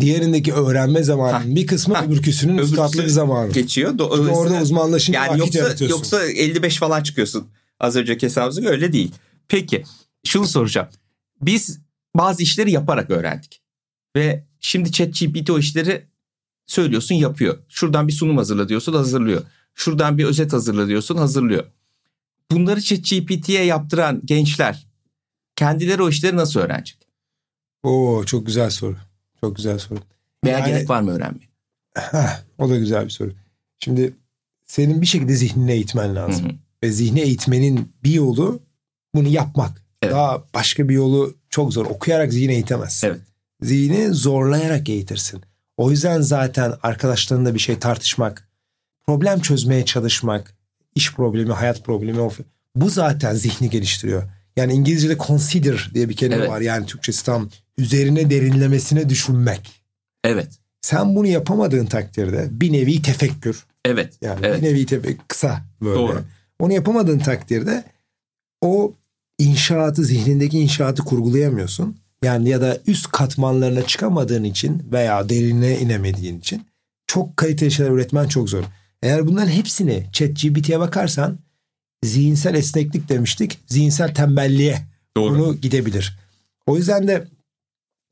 Diğerindeki 0.00 0.52
öğrenme 0.52 1.02
zamanının 1.02 1.56
bir 1.56 1.66
kısmı 1.66 1.94
Ha. 1.94 2.04
öbürküsünün 2.04 2.52
Öbürküsü 2.54 2.72
üstadlık 2.72 3.10
zamanı. 3.10 3.52
geçiyor. 3.52 3.90
Çünkü 3.90 3.98
Dolayısıyla- 3.98 4.34
orada 4.36 4.62
uzmanlaşınca 4.62 5.24
yani 5.24 5.40
vakit 5.42 5.54
yoksa, 5.54 5.84
yoksa 5.84 6.24
55 6.26 6.76
falan 6.78 7.02
çıkıyorsun. 7.02 7.46
Az 7.80 7.96
önceki 7.96 8.26
hesabımızda 8.26 8.68
öyle 8.70 8.92
değil. 8.92 9.12
Peki 9.48 9.84
şunu 10.26 10.46
soracağım. 10.46 10.88
Biz 11.42 11.78
bazı 12.16 12.42
işleri 12.42 12.70
yaparak 12.72 13.10
öğrendik. 13.10 13.62
Ve 14.16 14.44
şimdi 14.64 14.92
ChatGPT 14.92 15.50
o 15.50 15.58
işleri 15.58 16.06
söylüyorsun 16.66 17.14
yapıyor. 17.14 17.58
Şuradan 17.68 18.08
bir 18.08 18.12
sunum 18.12 18.36
hazırla 18.36 18.68
diyorsun 18.68 18.92
hazırlıyor. 18.92 19.42
Şuradan 19.74 20.18
bir 20.18 20.24
özet 20.24 20.52
hazırla 20.52 20.88
diyorsun 20.88 21.16
hazırlıyor. 21.16 21.64
Bunları 22.50 22.80
ChatGPT'ye 22.80 23.64
yaptıran 23.64 24.20
gençler 24.24 24.86
kendileri 25.56 26.02
o 26.02 26.08
işleri 26.08 26.36
nasıl 26.36 26.60
öğrenecek? 26.60 26.98
Oo 27.82 28.24
çok 28.24 28.46
güzel 28.46 28.70
soru. 28.70 28.96
Çok 29.40 29.56
güzel 29.56 29.78
soru. 29.78 29.98
Veya 30.44 30.58
Yani- 30.58 30.68
gerek 30.70 30.90
var 30.90 31.00
mı 31.00 31.10
öğrenmeye? 31.10 31.48
Heh, 31.94 32.42
o 32.58 32.68
da 32.68 32.76
güzel 32.76 33.04
bir 33.04 33.10
soru. 33.10 33.32
Şimdi 33.78 34.14
senin 34.66 35.00
bir 35.00 35.06
şekilde 35.06 35.34
zihnini 35.34 35.72
eğitmen 35.72 36.16
lazım. 36.16 36.44
Hı 36.44 36.48
hı. 36.48 36.56
Ve 36.82 36.92
zihni 36.92 37.20
eğitmenin 37.20 37.92
bir 38.04 38.12
yolu 38.12 38.60
bunu 39.14 39.28
yapmak. 39.28 39.82
Evet. 40.02 40.14
Daha 40.14 40.44
başka 40.54 40.88
bir 40.88 40.94
yolu 40.94 41.34
çok 41.50 41.72
zor. 41.72 41.86
Okuyarak 41.86 42.32
zihni 42.32 42.52
eğitemezsin. 42.52 43.06
Evet. 43.08 43.20
Zihni 43.64 44.08
zorlayarak 44.08 44.88
eğitirsin. 44.88 45.40
O 45.76 45.90
yüzden 45.90 46.20
zaten 46.20 46.74
arkadaşlarınla 46.82 47.54
bir 47.54 47.58
şey 47.58 47.78
tartışmak, 47.78 48.48
problem 49.06 49.40
çözmeye 49.40 49.84
çalışmak, 49.84 50.54
iş 50.94 51.14
problemi, 51.14 51.52
hayat 51.52 51.84
problemi 51.84 52.30
bu 52.76 52.90
zaten 52.90 53.34
zihni 53.34 53.70
geliştiriyor. 53.70 54.22
Yani 54.56 54.72
İngilizce'de 54.72 55.18
consider 55.26 55.90
diye 55.94 56.08
bir 56.08 56.16
kelime 56.16 56.36
Evet. 56.36 56.48
var. 56.48 56.60
Yani 56.60 56.86
Türkçesi 56.86 57.24
tam 57.24 57.50
üzerine 57.78 58.30
derinlemesine 58.30 59.08
düşünmek. 59.08 59.82
Evet. 60.24 60.48
Sen 60.80 61.16
bunu 61.16 61.26
yapamadığın 61.26 61.86
takdirde 61.86 62.48
bir 62.50 62.72
nevi 62.72 63.02
tefekkür. 63.02 63.64
Evet. 63.84 64.14
Yani 64.20 64.40
Evet. 64.42 64.62
bir 64.62 64.66
nevi 64.66 64.86
tefekkür 64.86 65.24
kısa 65.28 65.62
böyle. 65.82 65.94
Doğru. 65.94 66.22
Onu 66.58 66.72
yapamadığın 66.72 67.18
takdirde 67.18 67.84
o 68.60 68.92
inşaatı 69.38 70.04
zihnindeki 70.04 70.58
inşaatı 70.58 71.02
kurgulayamıyorsun. 71.02 71.96
Yani 72.24 72.48
ya 72.48 72.60
da 72.60 72.78
üst 72.86 73.08
katmanlarına 73.12 73.86
çıkamadığın 73.86 74.44
için 74.44 74.82
veya 74.92 75.28
derinine 75.28 75.78
inemediğin 75.78 76.38
için 76.38 76.66
çok 77.06 77.36
kaliteli 77.36 77.70
şeyler 77.70 77.90
üretmen 77.90 78.28
çok 78.28 78.50
zor. 78.50 78.64
Eğer 79.02 79.26
bunların 79.26 79.50
hepsini 79.50 80.06
ChatGPT'ye 80.12 80.80
bakarsan 80.80 81.38
zihinsel 82.04 82.54
esneklik 82.54 83.08
demiştik. 83.08 83.58
Zihinsel 83.66 84.14
tembelliğe 84.14 84.80
Doğru. 85.16 85.34
bunu 85.34 85.60
gidebilir. 85.60 86.18
O 86.66 86.76
yüzden 86.76 87.08
de 87.08 87.28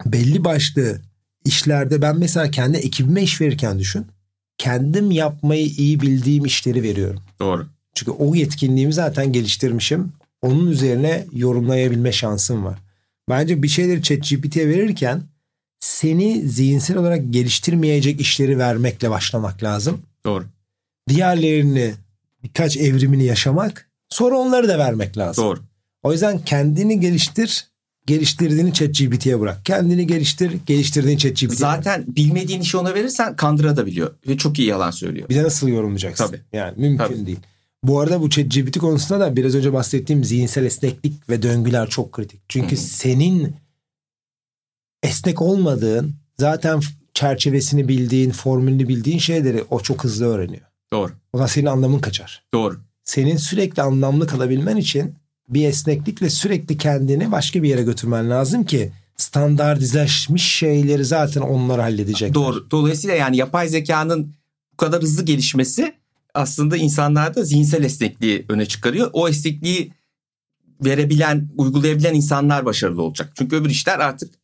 belli 0.07 0.45
başlı 0.45 1.01
işlerde 1.45 2.03
ben 2.03 2.19
mesela 2.19 2.51
kendi 2.51 2.77
ekibime 2.77 3.23
iş 3.23 3.41
verirken 3.41 3.79
düşün. 3.79 4.07
Kendim 4.59 5.11
yapmayı 5.11 5.67
iyi 5.67 6.01
bildiğim 6.01 6.45
işleri 6.45 6.83
veriyorum. 6.83 7.23
Doğru. 7.41 7.67
Çünkü 7.95 8.11
o 8.11 8.35
yetkinliğimi 8.35 8.93
zaten 8.93 9.33
geliştirmişim. 9.33 10.13
Onun 10.43 10.67
üzerine 10.67 11.27
yorumlayabilme 11.33 12.13
şansım 12.13 12.65
var. 12.65 12.79
Bence 13.29 13.63
bir 13.63 13.69
şeyleri 13.69 14.03
ChatGPT'ye 14.03 14.69
verirken 14.69 15.23
seni 15.81 16.49
zihinsel 16.49 16.97
olarak 16.97 17.33
geliştirmeyecek 17.33 18.21
işleri 18.21 18.59
vermekle 18.59 19.11
başlamak 19.11 19.63
lazım. 19.63 20.03
Doğru. 20.25 20.45
Diğerlerini 21.09 21.95
birkaç 22.45 22.77
evrimini 22.77 23.25
yaşamak 23.25 23.89
sonra 24.09 24.37
onları 24.37 24.69
da 24.69 24.79
vermek 24.79 25.19
lazım. 25.19 25.45
Doğru. 25.45 25.61
O 26.03 26.13
yüzden 26.13 26.39
kendini 26.39 27.01
geliştir, 27.01 27.67
geliştirdiğini 28.07 28.73
ChatGPT'ye 28.73 29.41
bırak. 29.41 29.65
Kendini 29.65 30.07
geliştir, 30.07 30.53
geliştirdiğini 30.67 31.19
ChatGPT'ye 31.19 31.49
bırak. 31.49 31.59
Zaten 31.59 32.05
bilmediğin 32.09 32.61
işi 32.61 32.77
ona 32.77 32.95
verirsen 32.95 33.37
kandırabiliyor 33.37 34.15
ve 34.29 34.37
çok 34.37 34.59
iyi 34.59 34.69
yalan 34.69 34.91
söylüyor. 34.91 35.29
Bir 35.29 35.35
de 35.35 35.43
nasıl 35.43 35.69
yorumlayacaksın? 35.69 36.27
Tabii. 36.27 36.41
Yani 36.53 36.75
mümkün 36.77 37.05
Tabii. 37.05 37.27
değil. 37.27 37.41
Bu 37.85 38.01
arada 38.01 38.21
bu 38.21 38.31
ChatGPT 38.31 38.79
konusunda 38.79 39.21
da 39.21 39.37
biraz 39.37 39.55
önce 39.55 39.73
bahsettiğim 39.73 40.25
zihinsel 40.25 40.65
esneklik 40.65 41.31
ve 41.31 41.43
döngüler 41.43 41.89
çok 41.89 42.13
kritik. 42.13 42.41
Çünkü 42.49 42.77
hı. 42.77 42.81
senin 42.81 43.57
esnek 45.03 45.43
olmadığın, 45.43 46.15
zaten 46.41 46.81
çerçevesini 47.15 47.89
bildiğin, 47.89 48.31
formülünü 48.31 48.89
bildiğin 48.89 49.19
şeyleri 49.19 49.65
o 49.71 49.81
çok 49.81 50.05
hızlı 50.05 50.27
öğreniyor. 50.27 50.67
Doğru. 50.93 51.13
O 51.33 51.39
zaman 51.39 51.47
senin 51.47 51.67
anlamın 51.67 51.99
kaçar. 51.99 52.45
Doğru. 52.55 52.81
Senin 53.05 53.37
sürekli 53.37 53.83
anlamlı 53.83 54.27
kalabilmen 54.27 54.77
için 54.77 55.15
bir 55.49 55.69
esneklikle 55.69 56.31
sürekli 56.31 56.79
kendini 56.79 57.33
başka 57.33 57.63
bir 57.63 57.69
yere 57.69 57.83
götürmen 57.83 58.31
lazım 58.31 58.65
ki 58.65 58.93
standartizeşmiş 59.17 60.43
şeyleri 60.43 61.05
zaten 61.05 61.41
onlar 61.41 61.81
halledecek. 61.81 62.35
Doğru. 62.35 62.71
Dolayısıyla 62.71 63.17
yani 63.17 63.37
yapay 63.37 63.69
zekanın 63.69 64.35
bu 64.73 64.77
kadar 64.77 65.03
hızlı 65.03 65.25
gelişmesi 65.25 65.95
aslında 66.35 66.77
insanlarda 66.77 67.45
zihinsel 67.45 67.85
esnekliği 67.85 68.45
öne 68.49 68.67
çıkarıyor. 68.67 69.11
O 69.13 69.29
esnekliği 69.29 69.93
verebilen, 70.85 71.49
uygulayabilen 71.57 72.15
insanlar 72.15 72.65
başarılı 72.65 73.03
olacak. 73.03 73.33
Çünkü 73.39 73.57
öbür 73.57 73.71
işler 73.71 73.99
artık 73.99 74.35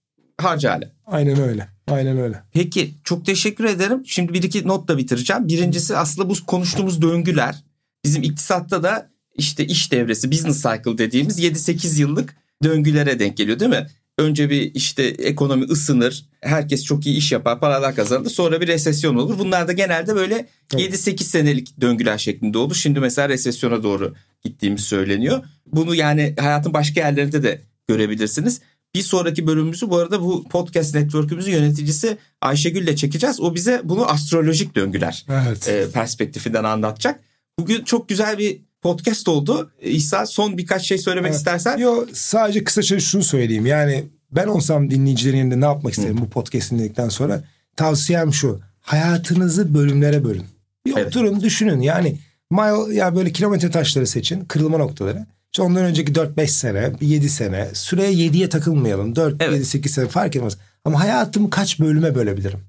harca 0.40 0.72
hale. 0.72 0.92
Aynen 1.06 1.40
öyle. 1.40 1.68
Aynen 1.90 2.18
öyle. 2.18 2.42
Peki 2.52 2.94
çok 3.04 3.26
teşekkür 3.26 3.64
ederim. 3.64 4.02
Şimdi 4.06 4.34
bir 4.34 4.42
iki 4.42 4.68
notla 4.68 4.98
bitireceğim. 4.98 5.48
Birincisi 5.48 5.96
aslında 5.96 6.30
bu 6.30 6.34
konuştuğumuz 6.46 7.02
döngüler 7.02 7.64
bizim 8.04 8.22
iktisatta 8.22 8.82
da 8.82 9.10
işte 9.34 9.66
iş 9.66 9.92
devresi 9.92 10.32
business 10.32 10.62
cycle 10.62 10.98
dediğimiz 10.98 11.40
7-8 11.40 12.00
yıllık 12.00 12.36
döngülere 12.62 13.18
denk 13.18 13.36
geliyor 13.36 13.60
değil 13.60 13.70
mi? 13.70 13.86
Önce 14.18 14.50
bir 14.50 14.74
işte 14.74 15.02
ekonomi 15.02 15.64
ısınır, 15.64 16.24
herkes 16.40 16.84
çok 16.84 17.06
iyi 17.06 17.16
iş 17.16 17.32
yapar, 17.32 17.60
paralar 17.60 17.94
kazanır. 17.94 18.30
Sonra 18.30 18.60
bir 18.60 18.66
resesyon 18.66 19.14
olur. 19.16 19.38
Bunlar 19.38 19.68
da 19.68 19.72
genelde 19.72 20.14
böyle 20.14 20.48
Evet. 20.74 20.94
7-8 20.94 21.22
senelik 21.22 21.80
döngüler 21.80 22.18
şeklinde 22.18 22.58
olur. 22.58 22.74
Şimdi 22.74 23.00
mesela 23.00 23.28
resesyona 23.28 23.82
doğru 23.82 24.14
gittiğimiz 24.44 24.80
söyleniyor. 24.84 25.44
Bunu 25.66 25.94
yani 25.94 26.34
hayatın 26.40 26.74
başka 26.74 27.00
yerlerinde 27.00 27.42
de 27.42 27.62
görebilirsiniz. 27.88 28.60
Bir 28.94 29.02
sonraki 29.02 29.46
bölümümüzü 29.46 29.90
bu 29.90 29.96
arada 29.96 30.22
bu 30.22 30.44
podcast 30.48 30.94
network'ümüzün 30.94 31.52
yöneticisi 31.52 32.18
Ayşegül 32.40 32.82
ile 32.82 32.96
çekeceğiz. 32.96 33.40
O 33.40 33.54
bize 33.54 33.80
bunu 33.84 34.10
astrolojik 34.10 34.74
döngüler 34.74 35.26
Evet. 35.46 35.68
e, 35.68 35.90
perspektifinden 35.90 36.64
anlatacak. 36.64 37.20
Bugün 37.58 37.84
çok 37.84 38.08
güzel 38.08 38.38
bir 38.38 38.60
podcast 38.82 39.28
oldu. 39.28 39.70
İhsan 39.82 40.24
son 40.24 40.58
birkaç 40.58 40.82
şey 40.86 40.98
söylemek 40.98 41.28
Evet. 41.30 41.38
istersen. 41.38 41.78
Yo 41.78 42.06
sadece 42.12 42.64
kısaca 42.64 43.00
şunu 43.00 43.22
söyleyeyim. 43.22 43.66
Yani 43.66 44.04
ben 44.32 44.46
olsam 44.46 44.90
dinleyicilerin 44.90 45.36
yerinde 45.36 45.60
ne 45.60 45.64
yapmak 45.64 45.92
isterim 45.92 46.18
bu 46.20 46.28
podcast 46.30 46.70
dinledikten 46.70 47.08
sonra? 47.08 47.44
Tavsiyem 47.76 48.32
şu. 48.32 48.60
Hayatınızı 48.80 49.74
bölümlere 49.74 50.24
bölün. 50.24 50.44
Bir 50.86 50.92
Evet. 50.96 51.06
oturun 51.06 51.40
düşünün. 51.40 51.80
Yani 51.80 52.18
mile 52.50 52.94
ya 52.94 53.16
böyle 53.16 53.32
kilometre 53.32 53.70
taşları 53.70 54.06
seçin. 54.06 54.44
Kırılma 54.44 54.78
noktaları. 54.78 55.26
İşte 55.52 55.62
ondan 55.62 55.84
önceki 55.84 56.12
4-5 56.12 56.46
sene, 56.48 56.92
7 57.00 57.28
sene. 57.28 57.68
Süreye 57.74 58.12
7'ye 58.12 58.48
takılmayalım. 58.48 59.16
4, 59.16 59.42
Evet. 59.42 59.54
7, 59.54 59.64
8 59.64 59.92
sene 59.92 60.08
fark 60.08 60.36
etmez. 60.36 60.56
Ama 60.84 61.00
hayatımı 61.00 61.50
kaç 61.50 61.80
bölüme 61.80 62.14
bölebilirim? 62.14 62.60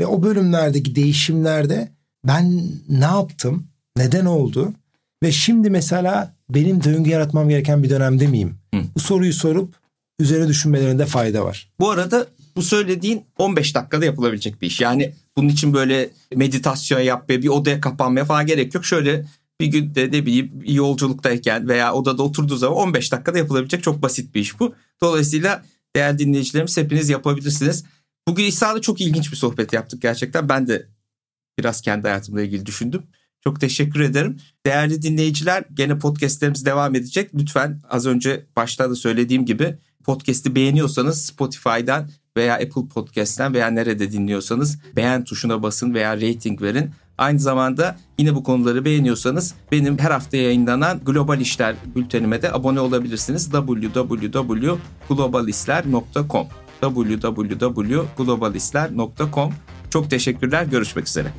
Ve 0.00 0.06
o 0.06 0.22
bölümlerdeki 0.22 0.94
değişimlerde 0.94 1.88
ben 2.24 2.62
ne 2.88 3.04
yaptım? 3.04 3.66
Neden 3.96 4.24
oldu? 4.26 4.72
Ve 5.22 5.32
şimdi 5.32 5.70
mesela 5.70 6.34
benim 6.50 6.84
döngü 6.84 7.10
yaratmam 7.10 7.48
gereken 7.48 7.82
bir 7.82 7.90
dönemde 7.90 8.26
miyim? 8.26 8.58
Hı. 8.74 8.80
Bu 8.94 9.00
soruyu 9.00 9.32
sorup 9.32 9.74
üzerine 10.18 10.48
düşünmelerinde 10.48 11.06
fayda 11.06 11.44
var. 11.44 11.70
Bu 11.80 11.90
arada 11.90 12.26
bu 12.56 12.62
söylediğin 12.62 13.24
15 13.38 13.74
dakikada 13.74 14.04
yapılabilecek 14.04 14.62
bir 14.62 14.66
iş. 14.66 14.80
Yani 14.80 15.14
bunun 15.36 15.48
için 15.48 15.74
böyle 15.74 16.10
meditasyon 16.34 17.00
yapmaya, 17.00 17.42
bir 17.42 17.48
odaya 17.48 17.80
kapanmaya 17.80 18.24
falan 18.24 18.46
gerek 18.46 18.74
yok. 18.74 18.84
Şöyle 18.84 19.26
bir 19.60 19.66
günde 19.66 20.06
ne 20.06 20.26
bileyim 20.26 20.62
yolculuktayken 20.64 21.68
veya 21.68 21.94
odada 21.94 22.22
oturduğu 22.22 22.56
zaman 22.56 22.78
15 22.78 23.12
dakikada 23.12 23.38
yapılabilecek 23.38 23.82
çok 23.82 24.02
basit 24.02 24.34
bir 24.34 24.40
iş 24.40 24.60
bu. 24.60 24.74
Dolayısıyla 25.02 25.64
değerli 25.96 26.18
dinleyicilerimiz 26.18 26.76
hepiniz 26.76 27.08
yapabilirsiniz. 27.08 27.84
Bugün 28.28 28.44
İhsan'la 28.44 28.80
çok 28.80 29.00
ilginç 29.00 29.32
bir 29.32 29.36
sohbet 29.36 29.72
yaptık 29.72 30.02
gerçekten. 30.02 30.48
Ben 30.48 30.68
de 30.68 30.86
biraz 31.58 31.80
kendi 31.80 32.08
hayatımla 32.08 32.42
ilgili 32.42 32.66
düşündüm. 32.66 33.02
Çok 33.44 33.60
teşekkür 33.60 34.00
ederim. 34.00 34.36
Değerli 34.66 35.02
dinleyiciler 35.02 35.64
gene 35.74 35.98
podcastlerimiz 35.98 36.66
devam 36.66 36.94
edecek. 36.94 37.30
Lütfen 37.34 37.80
az 37.90 38.06
önce 38.06 38.46
başta 38.56 38.90
da 38.90 38.94
söylediğim 38.94 39.44
gibi 39.44 39.78
podcast'i 40.04 40.54
beğeniyorsanız 40.54 41.24
Spotify'dan 41.24 42.10
veya 42.36 42.54
Apple 42.54 42.88
Podcast'ten 42.94 43.54
veya 43.54 43.66
nerede 43.66 44.12
dinliyorsanız 44.12 44.78
beğen 44.96 45.24
tuşuna 45.24 45.62
basın 45.62 45.94
veya 45.94 46.16
rating 46.16 46.62
verin. 46.62 46.90
Aynı 47.18 47.38
zamanda 47.38 47.98
yine 48.18 48.34
bu 48.34 48.42
konuları 48.42 48.84
beğeniyorsanız 48.84 49.54
benim 49.72 49.98
her 49.98 50.10
hafta 50.10 50.36
yayınlanan 50.36 51.00
Global 51.04 51.40
İşler 51.40 51.76
bültenime 51.96 52.42
de 52.42 52.52
abone 52.52 52.80
olabilirsiniz. 52.80 53.50
www.globalistler.com 53.50 56.46
www.globalistler.com 56.80 59.52
Çok 59.90 60.10
teşekkürler. 60.10 60.64
Görüşmek 60.64 61.06
üzere. 61.06 61.32